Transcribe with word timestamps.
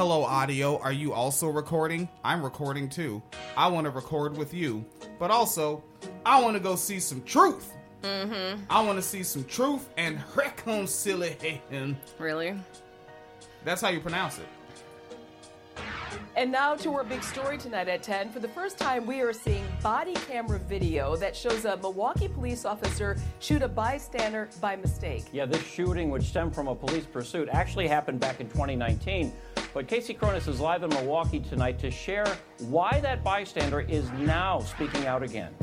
Hello, 0.00 0.24
audio. 0.24 0.78
Are 0.78 0.94
you 0.94 1.12
also 1.12 1.48
recording? 1.48 2.08
I'm 2.24 2.42
recording 2.42 2.88
too. 2.88 3.20
I 3.54 3.68
want 3.68 3.84
to 3.84 3.90
record 3.90 4.34
with 4.34 4.54
you. 4.54 4.82
But 5.18 5.30
also, 5.30 5.84
I 6.24 6.40
want 6.40 6.56
to 6.56 6.62
go 6.62 6.74
see 6.74 6.98
some 6.98 7.22
truth. 7.24 7.74
Mm-hmm. 8.00 8.62
I 8.70 8.80
want 8.80 8.96
to 8.96 9.02
see 9.02 9.22
some 9.22 9.44
truth 9.44 9.90
and 9.98 10.18
reconciliation. 10.34 11.98
Really? 12.18 12.54
That's 13.62 13.82
how 13.82 13.90
you 13.90 14.00
pronounce 14.00 14.38
it. 14.38 14.46
And 16.36 16.50
now 16.50 16.74
to 16.76 16.94
our 16.94 17.04
big 17.04 17.22
story 17.22 17.58
tonight 17.58 17.88
at 17.88 18.02
10. 18.02 18.30
For 18.30 18.40
the 18.40 18.48
first 18.48 18.78
time, 18.78 19.04
we 19.04 19.20
are 19.20 19.32
seeing 19.32 19.64
body 19.82 20.14
camera 20.14 20.58
video 20.58 21.16
that 21.16 21.36
shows 21.36 21.64
a 21.66 21.76
Milwaukee 21.76 22.28
police 22.28 22.64
officer 22.64 23.18
shoot 23.40 23.62
a 23.62 23.68
bystander 23.68 24.48
by 24.60 24.76
mistake. 24.76 25.26
Yeah, 25.32 25.44
this 25.44 25.62
shooting, 25.62 26.08
which 26.08 26.22
stemmed 26.22 26.54
from 26.54 26.68
a 26.68 26.74
police 26.74 27.04
pursuit, 27.04 27.48
actually 27.52 27.88
happened 27.88 28.20
back 28.20 28.40
in 28.40 28.48
2019. 28.48 29.32
But 29.72 29.86
Kasey 29.86 30.18
Chronis 30.18 30.48
is 30.48 30.58
live 30.58 30.82
in 30.82 30.90
Milwaukee 30.90 31.38
tonight 31.38 31.78
to 31.78 31.90
share 31.92 32.26
why 32.58 32.98
that 33.02 33.22
bystander 33.22 33.80
is 33.80 34.10
now 34.12 34.58
speaking 34.60 35.06
out 35.06 35.22
again. 35.22 35.54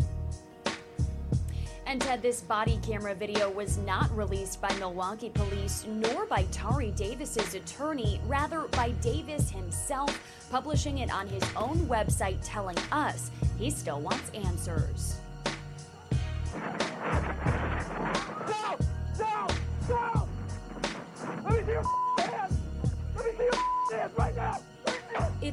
And 1.86 2.02
Ted, 2.02 2.22
this 2.22 2.42
body 2.42 2.80
camera 2.86 3.16
video 3.16 3.50
was 3.50 3.78
not 3.80 4.16
released 4.16 4.62
by 4.62 4.74
Milwaukee 4.76 5.30
police 5.30 5.86
nor 5.88 6.26
by 6.26 6.44
Tari 6.52 6.92
Davis's 6.92 7.56
attorney, 7.56 8.22
rather 8.28 8.64
by 8.72 8.92
Davis 9.02 9.50
himself, 9.50 10.18
publishing 10.50 11.00
it 11.00 11.12
on 11.12 11.28
his 11.28 11.44
own 11.56 11.78
website, 11.88 12.40
telling 12.44 12.78
us 12.92 13.32
he 13.58 13.70
still 13.70 14.00
wants 14.00 14.30
answers. 14.32 15.18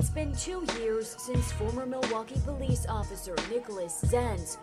It's 0.04 0.12
been 0.12 0.34
two 0.34 0.62
years 0.78 1.16
since 1.18 1.50
former 1.52 1.86
Milwaukee 1.86 2.38
police 2.44 2.84
officer 2.90 3.34
Nicholas 3.50 4.04
Zenz, 4.04 4.58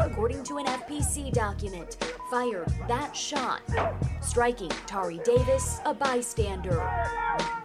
according 0.00 0.42
to 0.42 0.58
an 0.58 0.66
FPC 0.66 1.32
document, 1.32 1.96
fired 2.28 2.66
that 2.88 3.14
shot, 3.14 3.62
striking 4.20 4.68
Tari 4.86 5.20
Davis, 5.24 5.78
a 5.84 5.94
bystander. 5.94 6.82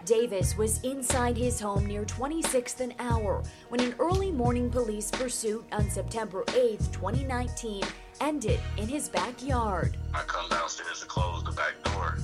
Davis 0.04 0.56
was 0.56 0.80
inside 0.82 1.36
his 1.36 1.58
home 1.58 1.84
near 1.84 2.04
26th 2.04 2.78
and 2.78 2.94
Auer 3.00 3.42
when 3.68 3.80
an 3.80 3.96
early 3.98 4.30
morning 4.30 4.70
police 4.70 5.10
pursuit 5.10 5.66
on 5.72 5.90
September 5.90 6.44
8, 6.54 6.78
2019, 6.92 7.82
ended 8.20 8.60
in 8.76 8.86
his 8.86 9.08
backyard. 9.08 9.96
I 10.14 10.20
come 10.20 10.48
downstairs 10.48 11.00
to 11.00 11.06
close 11.06 11.42
the 11.42 11.50
back 11.50 11.74
door, 11.82 12.18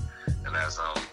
and 0.46 0.54
as 0.54 0.78
I'm 0.78 0.94
coming 0.94 1.11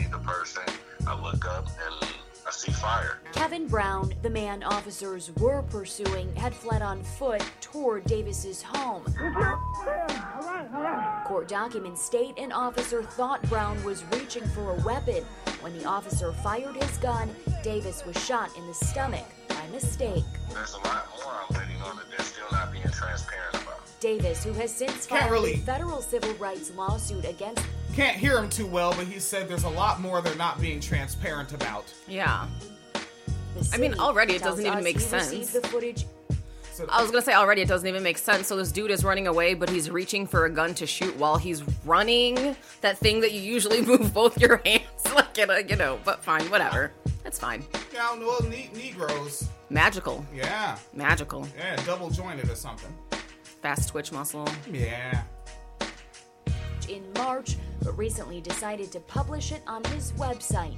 see 0.00 0.08
the 0.08 0.18
person. 0.18 0.62
I 1.06 1.20
look 1.20 1.46
up 1.46 1.66
and 1.66 2.10
I 2.46 2.50
see 2.50 2.72
fire. 2.72 3.18
Kevin 3.32 3.66
Brown, 3.66 4.12
the 4.22 4.30
man 4.30 4.62
officers 4.62 5.30
were 5.38 5.62
pursuing, 5.62 6.34
had 6.36 6.54
fled 6.54 6.82
on 6.82 7.02
foot 7.02 7.42
toward 7.60 8.04
Davis's 8.04 8.62
home. 8.62 9.04
Court 11.24 11.48
documents 11.48 12.02
state 12.02 12.38
an 12.38 12.52
officer 12.52 13.02
thought 13.02 13.42
Brown 13.48 13.82
was 13.84 14.04
reaching 14.12 14.44
for 14.48 14.70
a 14.70 14.80
weapon. 14.82 15.24
When 15.60 15.76
the 15.78 15.84
officer 15.84 16.32
fired 16.32 16.76
his 16.76 16.96
gun, 16.98 17.28
Davis 17.62 18.04
was 18.04 18.16
shot 18.24 18.56
in 18.56 18.66
the 18.66 18.74
stomach 18.74 19.26
by 19.60 19.68
mistake. 19.68 20.24
There's 20.52 20.74
a 20.74 20.78
lot 20.78 21.08
more 21.22 21.32
I'm 21.32 21.56
waiting 21.58 21.82
on 21.82 21.96
that 21.96 22.10
they're 22.10 22.24
still 22.24 22.46
not 22.52 22.72
being 22.72 22.84
transparent 22.84 23.54
about. 23.54 23.80
Davis, 24.00 24.42
who 24.44 24.52
has 24.54 24.74
since 24.74 25.06
Can't 25.06 25.20
filed 25.22 25.32
really- 25.32 25.54
a 25.54 25.58
federal 25.58 26.00
civil 26.00 26.32
rights 26.34 26.70
lawsuit 26.74 27.24
against 27.26 27.64
Can't 27.94 28.16
hear 28.16 28.38
him 28.38 28.48
too 28.48 28.66
well, 28.66 28.94
but 28.94 29.06
he 29.06 29.18
said 29.18 29.48
there's 29.48 29.64
a 29.64 29.68
lot 29.68 30.00
more 30.00 30.22
they're 30.22 30.34
not 30.36 30.60
being 30.60 30.80
transparent 30.80 31.52
about. 31.52 31.92
Yeah. 32.06 32.46
I 33.72 33.76
mean, 33.78 33.94
already 33.98 34.34
it 34.34 34.42
doesn't 34.42 34.64
even 34.64 34.84
make 34.84 35.00
sense. 35.00 35.50
the 35.50 35.60
footage 35.60 36.06
I 36.88 37.02
was 37.02 37.10
gonna 37.10 37.20
say 37.22 37.34
already 37.34 37.60
it 37.60 37.68
doesn't 37.68 37.86
even 37.86 38.02
make 38.02 38.16
sense. 38.16 38.46
So 38.46 38.56
this 38.56 38.72
dude 38.72 38.90
is 38.90 39.04
running 39.04 39.26
away, 39.26 39.52
but 39.52 39.68
he's 39.68 39.90
reaching 39.90 40.26
for 40.26 40.46
a 40.46 40.50
gun 40.50 40.72
to 40.74 40.86
shoot 40.86 41.14
while 41.16 41.36
he's 41.36 41.62
running. 41.84 42.56
That 42.80 42.96
thing 42.96 43.20
that 43.20 43.32
you 43.32 43.40
usually 43.42 43.82
move 43.86 44.14
both 44.14 44.40
your 44.40 44.62
hands, 44.64 44.84
like 45.14 45.36
in 45.36 45.50
a, 45.50 45.60
you 45.60 45.76
know. 45.76 45.98
But 46.04 46.24
fine, 46.24 46.48
whatever. 46.48 46.92
That's 47.22 47.38
fine. 47.38 47.64
Yeah, 47.92 48.14
well, 48.18 48.40
ne- 48.48 48.70
Negroes. 48.74 49.48
Magical, 49.68 50.24
Yeah. 50.34 50.76
magical, 50.92 51.46
Yeah, 51.56 51.76
double 51.84 52.10
jointed 52.10 52.48
or 52.50 52.54
something. 52.56 52.92
fast 53.62 53.88
twitch 53.90 54.12
muscle. 54.12 54.48
Yeah. 54.70 55.22
in 56.88 57.04
March, 57.12 57.56
but 57.84 57.96
recently 57.96 58.40
decided 58.40 58.90
to 58.90 58.98
publish 59.00 59.52
it 59.52 59.62
on 59.68 59.84
his 59.84 60.10
website. 60.12 60.74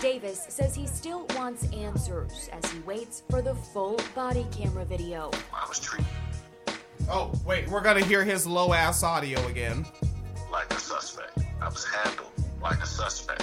Davis 0.00 0.44
says 0.48 0.76
he 0.76 0.86
still 0.86 1.26
wants 1.34 1.64
answers 1.72 2.48
as 2.52 2.70
he 2.70 2.78
waits 2.80 3.24
for 3.28 3.42
the 3.42 3.52
full 3.54 3.98
body 4.14 4.46
camera 4.52 4.84
video. 4.84 5.28
I 5.52 5.66
was 5.68 5.80
treated 5.80 6.06
Oh, 7.10 7.32
wait, 7.44 7.68
we're 7.68 7.80
gonna 7.80 8.04
hear 8.04 8.22
his 8.22 8.46
low 8.46 8.72
ass 8.74 9.02
audio 9.02 9.44
again. 9.48 9.84
like 10.52 10.72
a 10.72 10.78
suspect. 10.78 11.36
I 11.60 11.68
was 11.68 11.84
handled 11.84 12.30
like 12.62 12.80
a 12.80 12.86
suspect. 12.86 13.42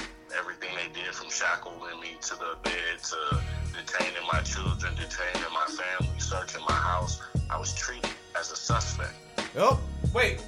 Everything 0.93 1.03
they 1.03 1.05
did 1.05 1.13
from 1.15 1.29
shackling 1.29 1.99
me 1.99 2.15
to 2.21 2.35
the 2.35 2.55
bed 2.63 2.99
to 3.03 3.41
detaining 3.77 4.27
my 4.31 4.41
children, 4.41 4.93
detaining 4.95 5.53
my 5.53 5.65
family, 5.65 6.19
searching 6.19 6.61
my 6.67 6.73
house, 6.75 7.21
I 7.49 7.57
was 7.59 7.73
treated 7.75 8.09
as 8.39 8.51
a 8.51 8.55
suspect. 8.55 9.13
Oh, 9.57 9.79
wait. 10.13 10.43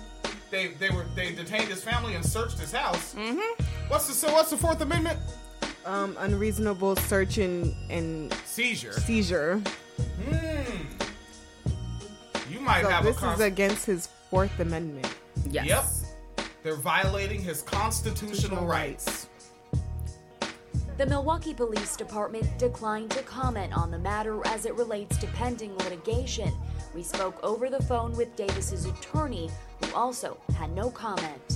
They 0.52 0.68
they 0.80 0.90
were 0.90 1.06
they 1.16 1.34
detained 1.34 1.70
his 1.70 1.84
family 1.84 2.16
and 2.16 2.24
searched 2.26 2.60
his 2.60 2.72
house. 2.72 3.16
Mm-hmm. 3.16 3.64
What's 3.88 4.08
the 4.08 4.14
so 4.14 4.32
what's 4.32 4.52
the 4.52 4.58
Fourth 4.58 4.82
Amendment? 4.82 5.20
um, 5.86 6.16
unreasonable 6.20 6.96
search 6.96 7.38
and, 7.38 7.76
and 7.92 8.34
Seizure. 8.46 8.94
seizure. 8.94 9.62
Hmm. 10.28 10.82
You 12.52 12.60
might 12.60 12.82
So 12.82 12.90
have 12.90 13.04
this 13.04 13.18
a 13.18 13.20
cons- 13.20 13.40
is 13.40 13.46
against 13.46 13.86
his 13.86 14.08
Fourth 14.32 14.60
Amendment. 14.60 15.08
Yes. 15.50 15.68
Yep. 16.38 16.48
They're 16.64 16.76
violating 16.76 17.40
his 17.44 17.62
constitutional 17.62 18.26
Constitutional 18.58 18.66
rights. 18.66 19.28
The 20.98 21.06
Milwaukee 21.06 21.54
Police 21.54 21.98
Department 21.98 22.58
declined 22.58 23.12
to 23.12 23.22
comment 23.24 23.78
on 23.78 23.92
the 23.92 24.00
matter 24.00 24.40
as 24.48 24.66
it 24.66 24.74
relates 24.76 25.18
to 25.18 25.28
pending 25.28 25.76
litigation. 25.80 26.54
We 26.94 27.04
spoke 27.04 27.38
over 27.44 27.70
the 27.70 27.84
phone 27.84 28.14
with 28.14 28.34
Davis's 28.38 28.86
attorney, 28.86 29.52
who 29.84 29.94
also 29.94 30.38
had 30.58 30.72
no 30.72 30.90
comment. 30.90 31.55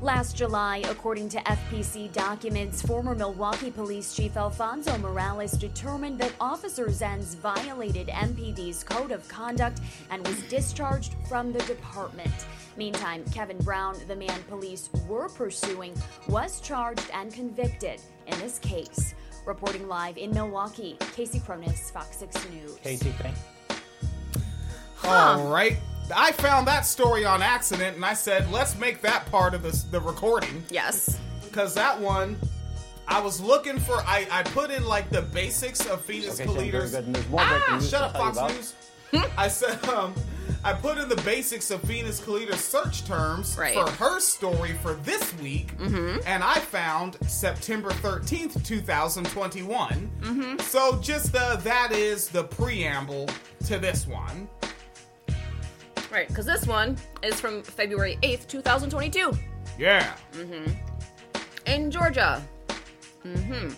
Last 0.00 0.36
July, 0.36 0.84
according 0.88 1.28
to 1.30 1.38
FPC 1.38 2.12
documents, 2.12 2.80
former 2.80 3.16
Milwaukee 3.16 3.72
Police 3.72 4.14
Chief 4.14 4.36
Alfonso 4.36 4.96
Morales 4.98 5.52
determined 5.52 6.20
that 6.20 6.32
Officer 6.40 6.86
Zenz 6.86 7.34
violated 7.34 8.06
MPD's 8.06 8.84
code 8.84 9.10
of 9.10 9.26
conduct 9.26 9.80
and 10.12 10.24
was 10.24 10.40
discharged 10.42 11.14
from 11.28 11.52
the 11.52 11.58
department. 11.60 12.32
Meantime, 12.76 13.24
Kevin 13.32 13.58
Brown, 13.58 13.96
the 14.06 14.14
man 14.14 14.40
police 14.48 14.88
were 15.08 15.28
pursuing, 15.28 15.92
was 16.28 16.60
charged 16.60 17.10
and 17.12 17.34
convicted 17.34 18.00
in 18.28 18.38
this 18.38 18.60
case. 18.60 19.16
Reporting 19.46 19.88
live 19.88 20.16
in 20.16 20.30
Milwaukee, 20.30 20.96
Kasey 21.00 21.40
Chronis, 21.40 21.90
Fox 21.90 22.18
6 22.18 22.36
News. 22.50 22.76
Casey, 22.84 23.10
thank 23.18 23.34
All 25.02 25.48
right. 25.48 25.76
I 26.14 26.32
found 26.32 26.66
that 26.68 26.86
story 26.86 27.24
on 27.24 27.42
accident, 27.42 27.96
and 27.96 28.04
I 28.04 28.14
said, 28.14 28.50
let's 28.50 28.78
make 28.78 29.02
that 29.02 29.26
part 29.30 29.54
of 29.54 29.62
this, 29.62 29.82
the 29.84 30.00
recording. 30.00 30.64
Yes. 30.70 31.18
Because 31.44 31.74
that 31.74 31.98
one, 32.00 32.36
I 33.06 33.20
was 33.20 33.40
looking 33.40 33.78
for, 33.78 33.96
I, 33.98 34.26
I 34.30 34.42
put 34.42 34.70
in 34.70 34.84
like 34.84 35.10
the 35.10 35.22
basics 35.22 35.86
of 35.86 36.00
Phoenix 36.02 36.34
Okay, 36.40 36.46
so 36.46 36.52
very 36.54 36.70
Calida's. 36.70 36.90
good. 36.92 37.04
And 37.04 37.14
there's 37.14 37.28
more 37.28 37.44
breaking 37.46 37.74
news 37.76 37.90
Shut 37.90 38.02
up, 38.02 38.12
Fox 38.16 38.36
about. 38.36 38.52
News. 38.52 38.74
I 39.38 39.48
said, 39.48 39.82
um, 39.88 40.14
I 40.64 40.72
put 40.74 40.98
in 40.98 41.08
the 41.08 41.16
basics 41.16 41.70
of 41.70 41.80
Phoenix 41.82 42.20
Calida's 42.20 42.60
search 42.62 43.04
terms 43.06 43.56
Right. 43.58 43.72
for 43.74 43.88
her 43.92 44.20
story 44.20 44.72
for 44.82 44.94
this 44.94 45.34
week, 45.38 45.70
and 45.80 46.42
I 46.44 46.58
found 46.58 47.16
September 47.26 47.90
13th, 47.90 48.62
2021. 48.66 50.10
Mm-hmm. 50.20 50.58
So 50.60 50.98
just 51.00 51.34
uh, 51.34 51.56
that 51.56 51.92
is 51.92 52.28
the 52.28 52.44
preamble 52.44 53.28
to 53.66 53.78
this 53.78 54.06
one. 54.06 54.48
Right, 56.10 56.26
because 56.28 56.46
this 56.46 56.66
one 56.66 56.96
is 57.22 57.40
from 57.40 57.62
February 57.62 58.18
8th, 58.22 58.46
2022, 58.48 59.32
Yeah. 59.78 60.14
Mhm. 60.32 60.74
In 61.66 61.90
Georgia. 61.90 62.42
hmm 63.22 63.68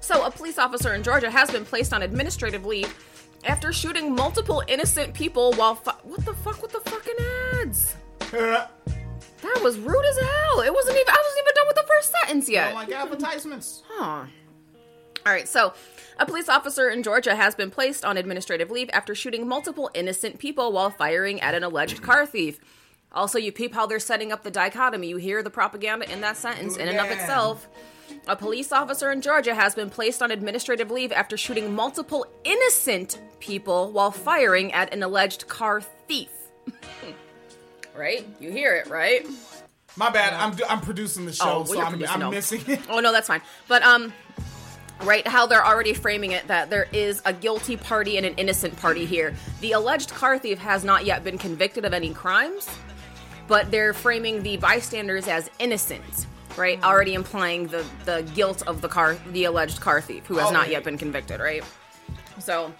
So, 0.00 0.24
a 0.26 0.30
police 0.30 0.58
officer 0.58 0.92
in 0.94 1.02
Georgia 1.02 1.30
has 1.30 1.50
been 1.50 1.64
placed 1.64 1.92
on 1.94 2.02
administrative 2.02 2.66
leave 2.66 2.92
after 3.44 3.72
shooting 3.72 4.14
multiple 4.14 4.62
innocent 4.68 5.14
people 5.14 5.52
while. 5.54 5.74
Fu- 5.76 5.90
what 6.02 6.24
the 6.26 6.34
fuck 6.34 6.60
with 6.62 6.72
the 6.72 6.80
fucking 6.90 7.16
ads? 7.62 7.94
That 9.42 9.60
was 9.62 9.78
rude 9.78 10.04
as 10.06 10.16
hell. 10.18 10.60
It 10.62 10.72
wasn't 10.72 10.96
even. 10.96 11.08
I 11.10 11.22
wasn't 11.22 11.44
even 11.44 11.54
done 11.54 11.66
with 11.66 11.76
the 11.76 11.82
first 11.86 12.12
sentence 12.20 12.48
yet. 12.48 12.64
Don't 12.68 12.74
like 12.76 12.90
advertisements. 12.92 13.82
Huh. 13.86 14.24
All 15.26 15.32
right, 15.32 15.48
so 15.48 15.72
a 16.18 16.26
police 16.26 16.48
officer 16.48 16.88
in 16.90 17.02
Georgia 17.02 17.34
has 17.34 17.54
been 17.54 17.70
placed 17.70 18.04
on 18.04 18.16
administrative 18.16 18.70
leave 18.70 18.90
after 18.92 19.14
shooting 19.14 19.48
multiple 19.48 19.90
innocent 19.94 20.38
people 20.38 20.70
while 20.72 20.90
firing 20.90 21.40
at 21.40 21.54
an 21.54 21.64
alleged 21.64 22.02
car 22.02 22.26
thief. 22.26 22.60
Also, 23.10 23.38
you 23.38 23.52
peep 23.52 23.72
how 23.74 23.86
they're 23.86 24.00
setting 24.00 24.32
up 24.32 24.42
the 24.42 24.50
dichotomy. 24.50 25.08
You 25.08 25.16
hear 25.16 25.42
the 25.42 25.50
propaganda 25.50 26.10
in 26.12 26.20
that 26.22 26.36
sentence 26.36 26.76
in 26.76 26.88
and 26.88 26.98
of 26.98 27.10
itself. 27.10 27.68
A 28.26 28.36
police 28.36 28.72
officer 28.72 29.12
in 29.12 29.22
Georgia 29.22 29.54
has 29.54 29.74
been 29.74 29.88
placed 29.88 30.20
on 30.20 30.30
administrative 30.30 30.90
leave 30.90 31.12
after 31.12 31.36
shooting 31.36 31.74
multiple 31.74 32.26
innocent 32.42 33.20
people 33.38 33.92
while 33.92 34.10
firing 34.10 34.72
at 34.72 34.92
an 34.92 35.02
alleged 35.02 35.46
car 35.46 35.80
thief. 35.80 36.28
right? 37.96 38.26
You 38.40 38.50
hear 38.50 38.74
it, 38.74 38.88
right? 38.88 39.26
My 39.96 40.10
bad. 40.10 40.34
I'm 40.34 40.56
I'm 40.68 40.80
producing 40.80 41.24
the 41.24 41.32
show, 41.32 41.44
Oh, 41.44 41.58
well, 41.58 41.66
so 41.66 41.80
I'm, 41.80 42.22
I'm 42.22 42.30
missing 42.30 42.62
it. 42.66 42.80
Oh 42.90 42.98
no, 42.98 43.12
that's 43.12 43.28
fine. 43.28 43.42
But 43.68 43.82
um 43.84 44.12
right 45.02 45.26
how 45.26 45.46
they're 45.46 45.64
already 45.64 45.92
framing 45.92 46.32
it 46.32 46.46
that 46.48 46.70
there 46.70 46.88
is 46.92 47.20
a 47.24 47.32
guilty 47.32 47.76
party 47.76 48.16
and 48.16 48.26
an 48.26 48.34
innocent 48.36 48.76
party 48.76 49.04
here. 49.04 49.34
The 49.60 49.72
alleged 49.72 50.10
car 50.10 50.38
thief 50.38 50.58
has 50.58 50.84
not 50.84 51.04
yet 51.04 51.24
been 51.24 51.38
convicted 51.38 51.84
of 51.84 51.92
any 51.92 52.12
crimes, 52.12 52.68
but 53.48 53.70
they're 53.70 53.92
framing 53.92 54.42
the 54.42 54.56
bystanders 54.56 55.28
as 55.28 55.50
innocent, 55.58 56.26
right? 56.56 56.78
Hmm. 56.78 56.84
Already 56.84 57.14
implying 57.14 57.66
the 57.66 57.84
the 58.04 58.22
guilt 58.34 58.62
of 58.66 58.80
the 58.80 58.88
car 58.88 59.16
the 59.32 59.44
alleged 59.44 59.80
car 59.80 60.00
thief 60.00 60.26
who 60.26 60.36
has 60.38 60.52
not 60.52 60.70
yet 60.70 60.84
been 60.84 60.98
convicted, 60.98 61.40
right? 61.40 61.64
So, 62.38 62.72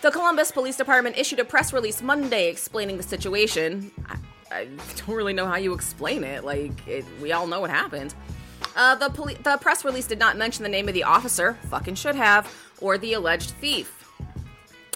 the 0.00 0.10
Columbus 0.10 0.50
Police 0.50 0.76
Department 0.76 1.16
issued 1.16 1.38
a 1.38 1.44
press 1.44 1.72
release 1.72 2.02
Monday 2.02 2.48
explaining 2.48 2.96
the 2.96 3.02
situation. 3.02 3.92
I, 4.08 4.16
I 4.50 4.64
don't 4.96 5.14
really 5.14 5.32
know 5.32 5.46
how 5.46 5.56
you 5.56 5.74
explain 5.74 6.24
it. 6.24 6.44
Like, 6.44 6.86
it, 6.88 7.04
we 7.20 7.32
all 7.32 7.46
know 7.46 7.60
what 7.60 7.70
happened. 7.70 8.14
Uh, 8.74 8.94
the, 8.94 9.10
poli- 9.10 9.34
the 9.42 9.56
press 9.58 9.84
release 9.84 10.06
did 10.06 10.18
not 10.18 10.36
mention 10.36 10.62
the 10.62 10.68
name 10.68 10.88
of 10.88 10.94
the 10.94 11.04
officer, 11.04 11.58
fucking 11.68 11.94
should 11.94 12.14
have, 12.14 12.52
or 12.80 12.98
the 12.98 13.12
alleged 13.12 13.50
thief. 13.52 13.98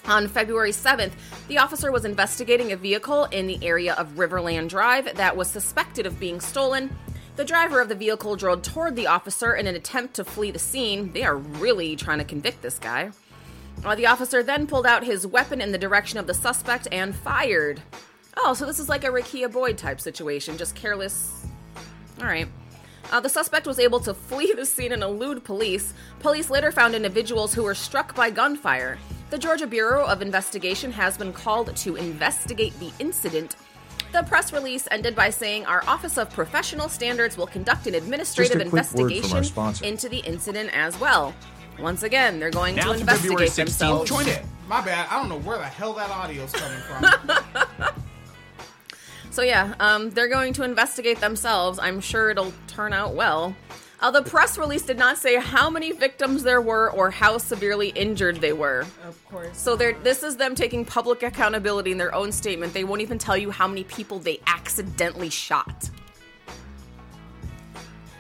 On 0.06 0.28
February 0.28 0.70
7th, 0.70 1.12
the 1.49 1.58
officer 1.58 1.90
was 1.90 2.05
investigating 2.05 2.70
a 2.73 2.76
vehicle 2.76 3.25
in 3.25 3.46
the 3.46 3.58
area 3.67 3.94
of 3.94 4.11
Riverland 4.11 4.69
Drive 4.69 5.17
that 5.17 5.37
was 5.37 5.49
suspected 5.49 6.06
of 6.06 6.20
being 6.20 6.40
stolen. 6.40 6.96
The 7.34 7.44
driver 7.44 7.81
of 7.81 7.88
the 7.88 7.94
vehicle 7.96 8.37
drove 8.37 8.62
toward 8.62 8.94
the 8.96 9.08
officer 9.08 9.55
in 9.55 9.67
an 9.67 9.75
attempt 9.75 10.14
to 10.14 10.25
flee 10.25 10.52
the 10.52 10.58
scene. 10.58 11.12
They 11.12 11.25
are 11.25 11.37
really 11.37 11.96
trying 11.96 12.19
to 12.19 12.25
convict 12.25 12.62
this 12.62 12.79
guy. 12.79 13.11
Uh, 13.84 13.94
the 13.94 14.06
officer 14.06 14.43
then 14.43 14.67
pulled 14.67 14.87
out 14.87 15.05
his 15.05 15.26
weapon 15.26 15.61
in 15.61 15.72
the 15.72 15.79
direction 15.79 16.19
of 16.19 16.26
the 16.26 16.34
suspect 16.34 16.88
and 16.93 17.14
fired. 17.14 17.82
Oh, 18.37 18.55
so 18.55 18.64
this 18.64 18.79
is 18.79 18.88
like 18.88 19.05
a 19.05 19.08
Rekia 19.08 19.50
Boyd 19.52 19.76
type 19.76 20.00
situation, 20.00 20.56
just 20.56 20.75
careless. 20.75 21.46
All 22.20 22.26
right. 22.26 22.49
Uh, 23.12 23.20
the 23.20 23.29
suspect 23.29 23.67
was 23.67 23.79
able 23.79 24.00
to 24.00 24.12
flee 24.14 24.53
the 24.53 24.67
scene 24.67 24.93
and 24.93 25.03
elude 25.03 25.44
police. 25.44 25.94
Police 26.20 26.50
later 26.50 26.73
found 26.73 26.94
individuals 26.94 27.55
who 27.55 27.62
were 27.62 27.75
struck 27.75 28.14
by 28.14 28.31
gunfire. 28.31 28.99
The 29.31 29.38
Georgia 29.38 29.67
Bureau 29.67 30.05
of 30.06 30.23
Investigation 30.23 30.93
has 30.93 31.17
been 31.17 31.32
called 31.32 31.75
to 31.76 31.97
investigate 31.97 32.79
the 32.79 32.93
incident. 32.99 33.56
The 34.12 34.23
press 34.23 34.53
release 34.53 34.87
ended 34.91 35.14
by 35.14 35.31
saying 35.31 35.67
our 35.67 35.85
Office 35.87 36.17
of 36.17 36.31
Professional 36.31 36.88
Standards 36.88 37.37
will 37.37 37.47
conduct 37.47 37.87
an 37.87 37.94
administrative 37.94 38.61
Just 38.61 38.67
a 38.67 38.70
quick 38.70 38.82
word 39.12 39.12
from 39.25 39.32
our 39.32 39.38
investigation 39.38 39.88
into 39.88 40.08
the 40.08 40.19
incident 40.19 40.70
as 40.73 40.99
well. 41.00 41.35
Once 41.79 42.03
again, 42.05 42.38
they're 42.41 42.50
going 42.50 42.76
Now 42.76 42.93
to 42.93 42.99
investigate 43.00 43.50
16th, 43.50 43.55
themselves. 43.56 44.08
join 44.11 44.26
it. 44.29 44.44
My 44.69 44.81
bad. 44.81 45.06
I 45.11 45.19
don't 45.19 45.29
know 45.29 45.38
where 45.41 45.58
the 45.58 45.64
hell 45.64 45.93
that 45.94 46.11
audio's 46.11 46.53
coming 46.53 46.79
from. 46.81 47.64
So 49.37 49.43
yeah, 49.43 49.75
um, 49.81 50.09
they're 50.09 50.31
going 50.31 50.55
to 50.55 50.62
investigate 50.62 51.21
themselves. 51.21 51.79
I'm 51.79 52.00
sure 52.00 52.31
it'll 52.31 52.55
turn 52.69 52.94
out 52.94 53.12
well. 53.12 53.55
Uh, 54.00 54.11
the 54.11 54.23
press 54.23 54.56
release 54.56 54.81
did 54.81 54.97
not 54.97 55.19
say 55.19 55.37
how 55.37 55.69
many 55.69 55.93
victims 55.93 56.43
there 56.43 56.62
were 56.62 56.91
or 56.93 57.11
how 57.11 57.37
severely 57.37 57.91
injured 57.91 58.37
they 58.37 58.55
were. 58.55 58.87
Of 59.06 59.23
course. 59.27 59.59
So 59.59 59.77
this 59.77 60.23
is 60.23 60.38
them 60.38 60.55
taking 60.55 60.87
public 60.87 61.23
accountability 61.23 61.93
in 61.93 61.99
their 61.99 62.15
own 62.15 62.33
statement. 62.33 62.73
They 62.73 62.85
won't 62.85 63.03
even 63.03 63.19
tell 63.19 63.37
you 63.37 63.50
how 63.50 63.69
many 63.69 63.85
people 63.85 64.19
they 64.19 64.41
accidentally 64.47 65.29
shot. 65.29 65.91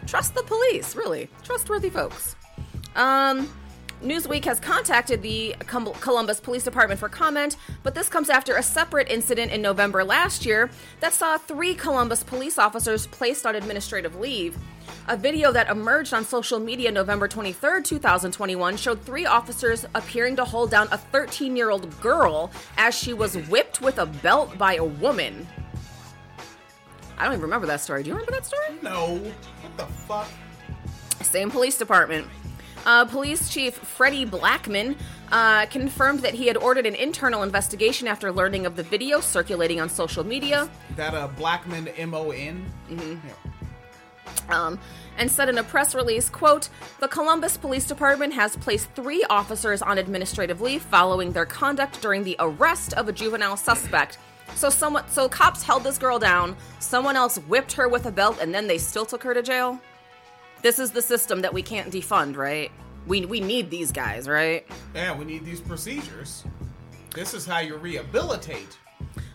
Trust 0.06 0.34
the 0.34 0.42
police, 0.42 0.94
really. 0.94 1.30
Trustworthy 1.42 1.88
folks. 1.88 2.36
Um, 2.94 3.50
Newsweek 4.02 4.44
has 4.44 4.60
contacted 4.60 5.22
the 5.22 5.56
Columbus 5.66 6.38
Police 6.38 6.64
Department 6.64 7.00
for 7.00 7.08
comment, 7.08 7.56
but 7.82 7.94
this 7.94 8.08
comes 8.08 8.28
after 8.28 8.56
a 8.56 8.62
separate 8.62 9.08
incident 9.10 9.52
in 9.52 9.62
November 9.62 10.04
last 10.04 10.44
year 10.44 10.70
that 11.00 11.14
saw 11.14 11.38
three 11.38 11.74
Columbus 11.74 12.22
police 12.22 12.58
officers 12.58 13.06
placed 13.06 13.46
on 13.46 13.54
administrative 13.54 14.16
leave. 14.16 14.56
A 15.08 15.16
video 15.16 15.50
that 15.52 15.70
emerged 15.70 16.12
on 16.12 16.24
social 16.24 16.58
media 16.58 16.90
November 16.90 17.26
23, 17.26 17.82
2021 17.82 18.76
showed 18.76 19.00
three 19.02 19.24
officers 19.24 19.86
appearing 19.94 20.36
to 20.36 20.44
hold 20.44 20.70
down 20.70 20.88
a 20.90 20.98
13 20.98 21.56
year 21.56 21.70
old 21.70 21.98
girl 22.00 22.50
as 22.76 22.94
she 22.94 23.14
was 23.14 23.36
whipped 23.48 23.80
with 23.80 23.98
a 23.98 24.06
belt 24.06 24.58
by 24.58 24.74
a 24.74 24.84
woman. 24.84 25.46
I 27.18 27.24
don't 27.24 27.32
even 27.32 27.42
remember 27.42 27.66
that 27.68 27.80
story. 27.80 28.02
Do 28.02 28.10
you 28.10 28.14
remember 28.14 28.32
that 28.32 28.44
story? 28.44 28.78
no. 28.82 29.16
What 29.16 29.76
the 29.78 29.86
fuck? 29.86 30.28
Same 31.22 31.50
police 31.50 31.78
department. 31.78 32.26
Uh, 32.86 33.04
police 33.04 33.48
chief 33.48 33.74
Freddie 33.74 34.24
Blackmon 34.24 34.96
uh, 35.32 35.66
confirmed 35.66 36.20
that 36.20 36.34
he 36.34 36.46
had 36.46 36.56
ordered 36.56 36.86
an 36.86 36.94
internal 36.94 37.42
investigation 37.42 38.06
after 38.06 38.30
learning 38.30 38.64
of 38.64 38.76
the 38.76 38.82
video 38.84 39.18
circulating 39.18 39.80
on 39.80 39.88
social 39.88 40.22
media. 40.22 40.70
That 40.94 41.12
uh, 41.12 41.28
Blackmon 41.36 41.92
M 41.98 42.14
O 42.14 42.30
N. 42.30 42.64
um, 44.48 44.78
and 45.18 45.28
said 45.28 45.48
in 45.48 45.58
a 45.58 45.64
press 45.64 45.96
release, 45.96 46.30
quote, 46.30 46.68
the 47.00 47.08
Columbus 47.08 47.56
Police 47.56 47.86
Department 47.88 48.32
has 48.34 48.56
placed 48.56 48.88
three 48.92 49.24
officers 49.28 49.82
on 49.82 49.98
administrative 49.98 50.60
leave 50.60 50.82
following 50.82 51.32
their 51.32 51.46
conduct 51.46 52.00
during 52.00 52.22
the 52.22 52.36
arrest 52.38 52.92
of 52.92 53.08
a 53.08 53.12
juvenile 53.12 53.56
suspect. 53.56 54.18
So 54.54 54.70
someone 54.70 55.08
so 55.08 55.28
cops 55.28 55.64
held 55.64 55.82
this 55.82 55.98
girl 55.98 56.20
down, 56.20 56.56
someone 56.78 57.16
else 57.16 57.36
whipped 57.36 57.72
her 57.72 57.88
with 57.88 58.06
a 58.06 58.12
belt, 58.12 58.38
and 58.40 58.54
then 58.54 58.68
they 58.68 58.78
still 58.78 59.04
took 59.04 59.24
her 59.24 59.34
to 59.34 59.42
jail. 59.42 59.80
This 60.66 60.80
is 60.80 60.90
the 60.90 61.00
system 61.00 61.42
that 61.42 61.54
we 61.54 61.62
can't 61.62 61.92
defund, 61.92 62.36
right? 62.36 62.72
We 63.06 63.24
we 63.24 63.38
need 63.38 63.70
these 63.70 63.92
guys, 63.92 64.28
right? 64.28 64.66
Yeah, 64.96 65.16
we 65.16 65.24
need 65.24 65.44
these 65.44 65.60
procedures. 65.60 66.42
This 67.14 67.34
is 67.34 67.46
how 67.46 67.60
you 67.60 67.76
rehabilitate. 67.76 68.76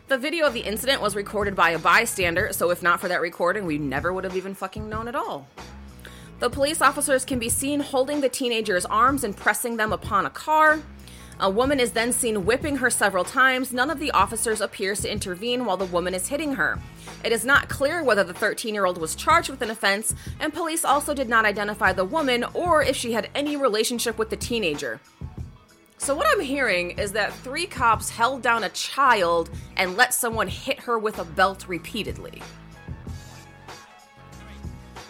The 0.10 0.18
video 0.18 0.46
of 0.46 0.54
the 0.54 0.60
incident 0.60 1.02
was 1.02 1.16
recorded 1.16 1.56
by 1.56 1.70
a 1.70 1.80
bystander, 1.80 2.52
so 2.52 2.70
if 2.70 2.84
not 2.84 3.00
for 3.00 3.08
that 3.08 3.22
recording, 3.22 3.66
we 3.66 3.78
never 3.78 4.12
would 4.12 4.26
have 4.26 4.36
even 4.36 4.54
fucking 4.54 4.90
known 4.90 5.08
at 5.08 5.16
all. 5.16 5.48
The 6.40 6.50
police 6.50 6.82
officers 6.82 7.24
can 7.24 7.40
be 7.40 7.48
seen 7.48 7.80
holding 7.80 8.20
the 8.20 8.28
teenager's 8.28 8.86
arms 8.86 9.24
and 9.24 9.34
pressing 9.34 9.78
them 9.78 9.94
upon 9.94 10.26
a 10.26 10.30
car. 10.30 10.82
A 11.44 11.50
woman 11.50 11.80
is 11.80 11.94
then 11.94 12.14
seen 12.14 12.46
whipping 12.46 12.76
her 12.76 12.92
several 12.92 13.24
times. 13.24 13.74
None 13.74 13.90
of 13.90 13.98
the 13.98 14.12
officers 14.12 14.62
appears 14.62 15.02
to 15.02 15.12
intervene 15.12 15.66
while 15.66 15.76
the 15.76 15.86
woman 15.86 16.14
is 16.14 16.28
hitting 16.28 16.54
her. 16.54 16.78
It 17.26 17.32
is 17.32 17.44
not 17.44 17.68
clear 17.68 18.04
whether 18.04 18.24
the 18.24 18.32
13 18.32 18.76
year 18.76 18.86
old 18.86 19.00
was 19.00 19.16
charged 19.16 19.50
with 19.50 19.64
an 19.64 19.72
offense, 19.72 20.14
and 20.40 20.54
police 20.54 20.86
also 20.86 21.16
did 21.16 21.28
not 21.28 21.46
identify 21.46 21.94
the 21.94 22.06
woman 22.06 22.44
or 22.54 22.84
if 22.84 22.96
she 22.96 23.14
had 23.14 23.32
any 23.34 23.58
relationship 23.58 24.20
with 24.20 24.30
the 24.30 24.36
teenager. 24.36 25.02
So, 25.98 26.14
what 26.14 26.28
I'm 26.28 26.42
hearing 26.42 26.92
is 27.00 27.12
that 27.14 27.34
three 27.34 27.66
cops 27.66 28.12
held 28.12 28.44
down 28.44 28.64
a 28.64 28.70
child 28.70 29.50
and 29.78 29.98
let 29.98 30.14
someone 30.14 30.48
hit 30.48 30.82
her 30.82 31.00
with 31.00 31.18
a 31.18 31.26
belt 31.26 31.68
repeatedly. 31.68 32.44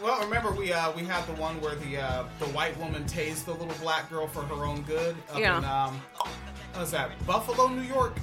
Well, 0.01 0.19
remember 0.23 0.51
we 0.51 0.73
uh, 0.73 0.91
we 0.93 1.03
had 1.03 1.25
the 1.27 1.33
one 1.33 1.61
where 1.61 1.75
the 1.75 1.97
uh, 1.97 2.25
the 2.39 2.45
white 2.47 2.77
woman 2.79 3.03
tased 3.03 3.45
the 3.45 3.51
little 3.51 3.75
black 3.81 4.09
girl 4.09 4.27
for 4.27 4.41
her 4.41 4.65
own 4.65 4.81
good. 4.81 5.15
Up 5.31 5.39
Yeah. 5.39 5.59
In, 5.59 5.65
um, 5.65 6.01
what 6.15 6.81
was 6.81 6.91
that? 6.91 7.11
Buffalo, 7.27 7.67
New 7.67 7.81
York. 7.81 8.17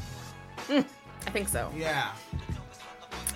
I 0.69 1.31
think 1.31 1.49
so. 1.49 1.71
Yeah. 1.77 2.13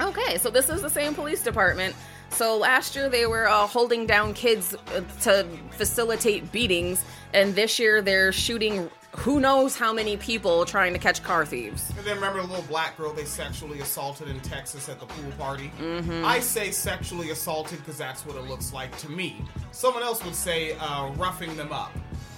Okay, 0.01 0.39
so 0.39 0.51
this 0.51 0.69
is 0.69 0.83
the 0.83 0.91
same 0.91 1.15
police 1.15 1.43
department. 1.43 1.95
So 2.31 2.57
last 2.57 2.97
year 2.97 3.09
they 3.09 3.27
were 3.27 3.47
uh, 3.47 3.67
holding 3.67 4.07
down 4.07 4.35
kids 4.35 4.75
uh, 4.75 5.03
to 5.21 5.47
facilitate 5.71 6.51
beatings, 6.51 7.05
and 7.35 7.55
this 7.55 7.79
year 7.79 8.03
they're 8.03 8.33
shooting 8.33 8.91
who 9.17 9.41
knows 9.41 9.77
how 9.77 9.93
many 9.93 10.17
people 10.17 10.65
trying 10.65 10.93
to 10.93 10.99
catch 10.99 11.23
car 11.23 11.45
thieves. 11.45 11.91
And 11.97 12.07
then 12.07 12.17
remember 12.17 12.41
the 12.41 12.49
little 12.49 12.65
black 12.65 12.97
girl 12.97 13.13
they 13.13 13.25
sexually 13.25 13.81
assaulted 13.81 14.29
in 14.29 14.41
Texas 14.41 14.89
at 14.89 15.01
the 15.01 15.07
pool 15.07 15.33
party? 15.39 15.71
Mm-hmm. 15.79 16.25
I 16.25 16.41
say 16.41 16.71
sexually 16.71 17.31
assaulted 17.31 17.79
because 17.79 17.99
that's 17.99 18.25
what 18.25 18.37
it 18.37 18.49
looks 18.49 18.73
like 18.73 18.97
to 18.99 19.11
me. 19.11 19.45
Someone 19.71 20.03
else 20.03 20.25
would 20.25 20.35
say 20.35 20.73
uh, 20.81 21.11
roughing 21.17 21.57
them 21.57 21.73
up. 21.73 21.93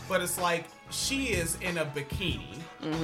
But 0.06 0.20
it's 0.20 0.38
like 0.38 0.66
she 0.90 1.28
is 1.28 1.56
in 1.62 1.78
a 1.78 1.86
bikini, 1.86 2.58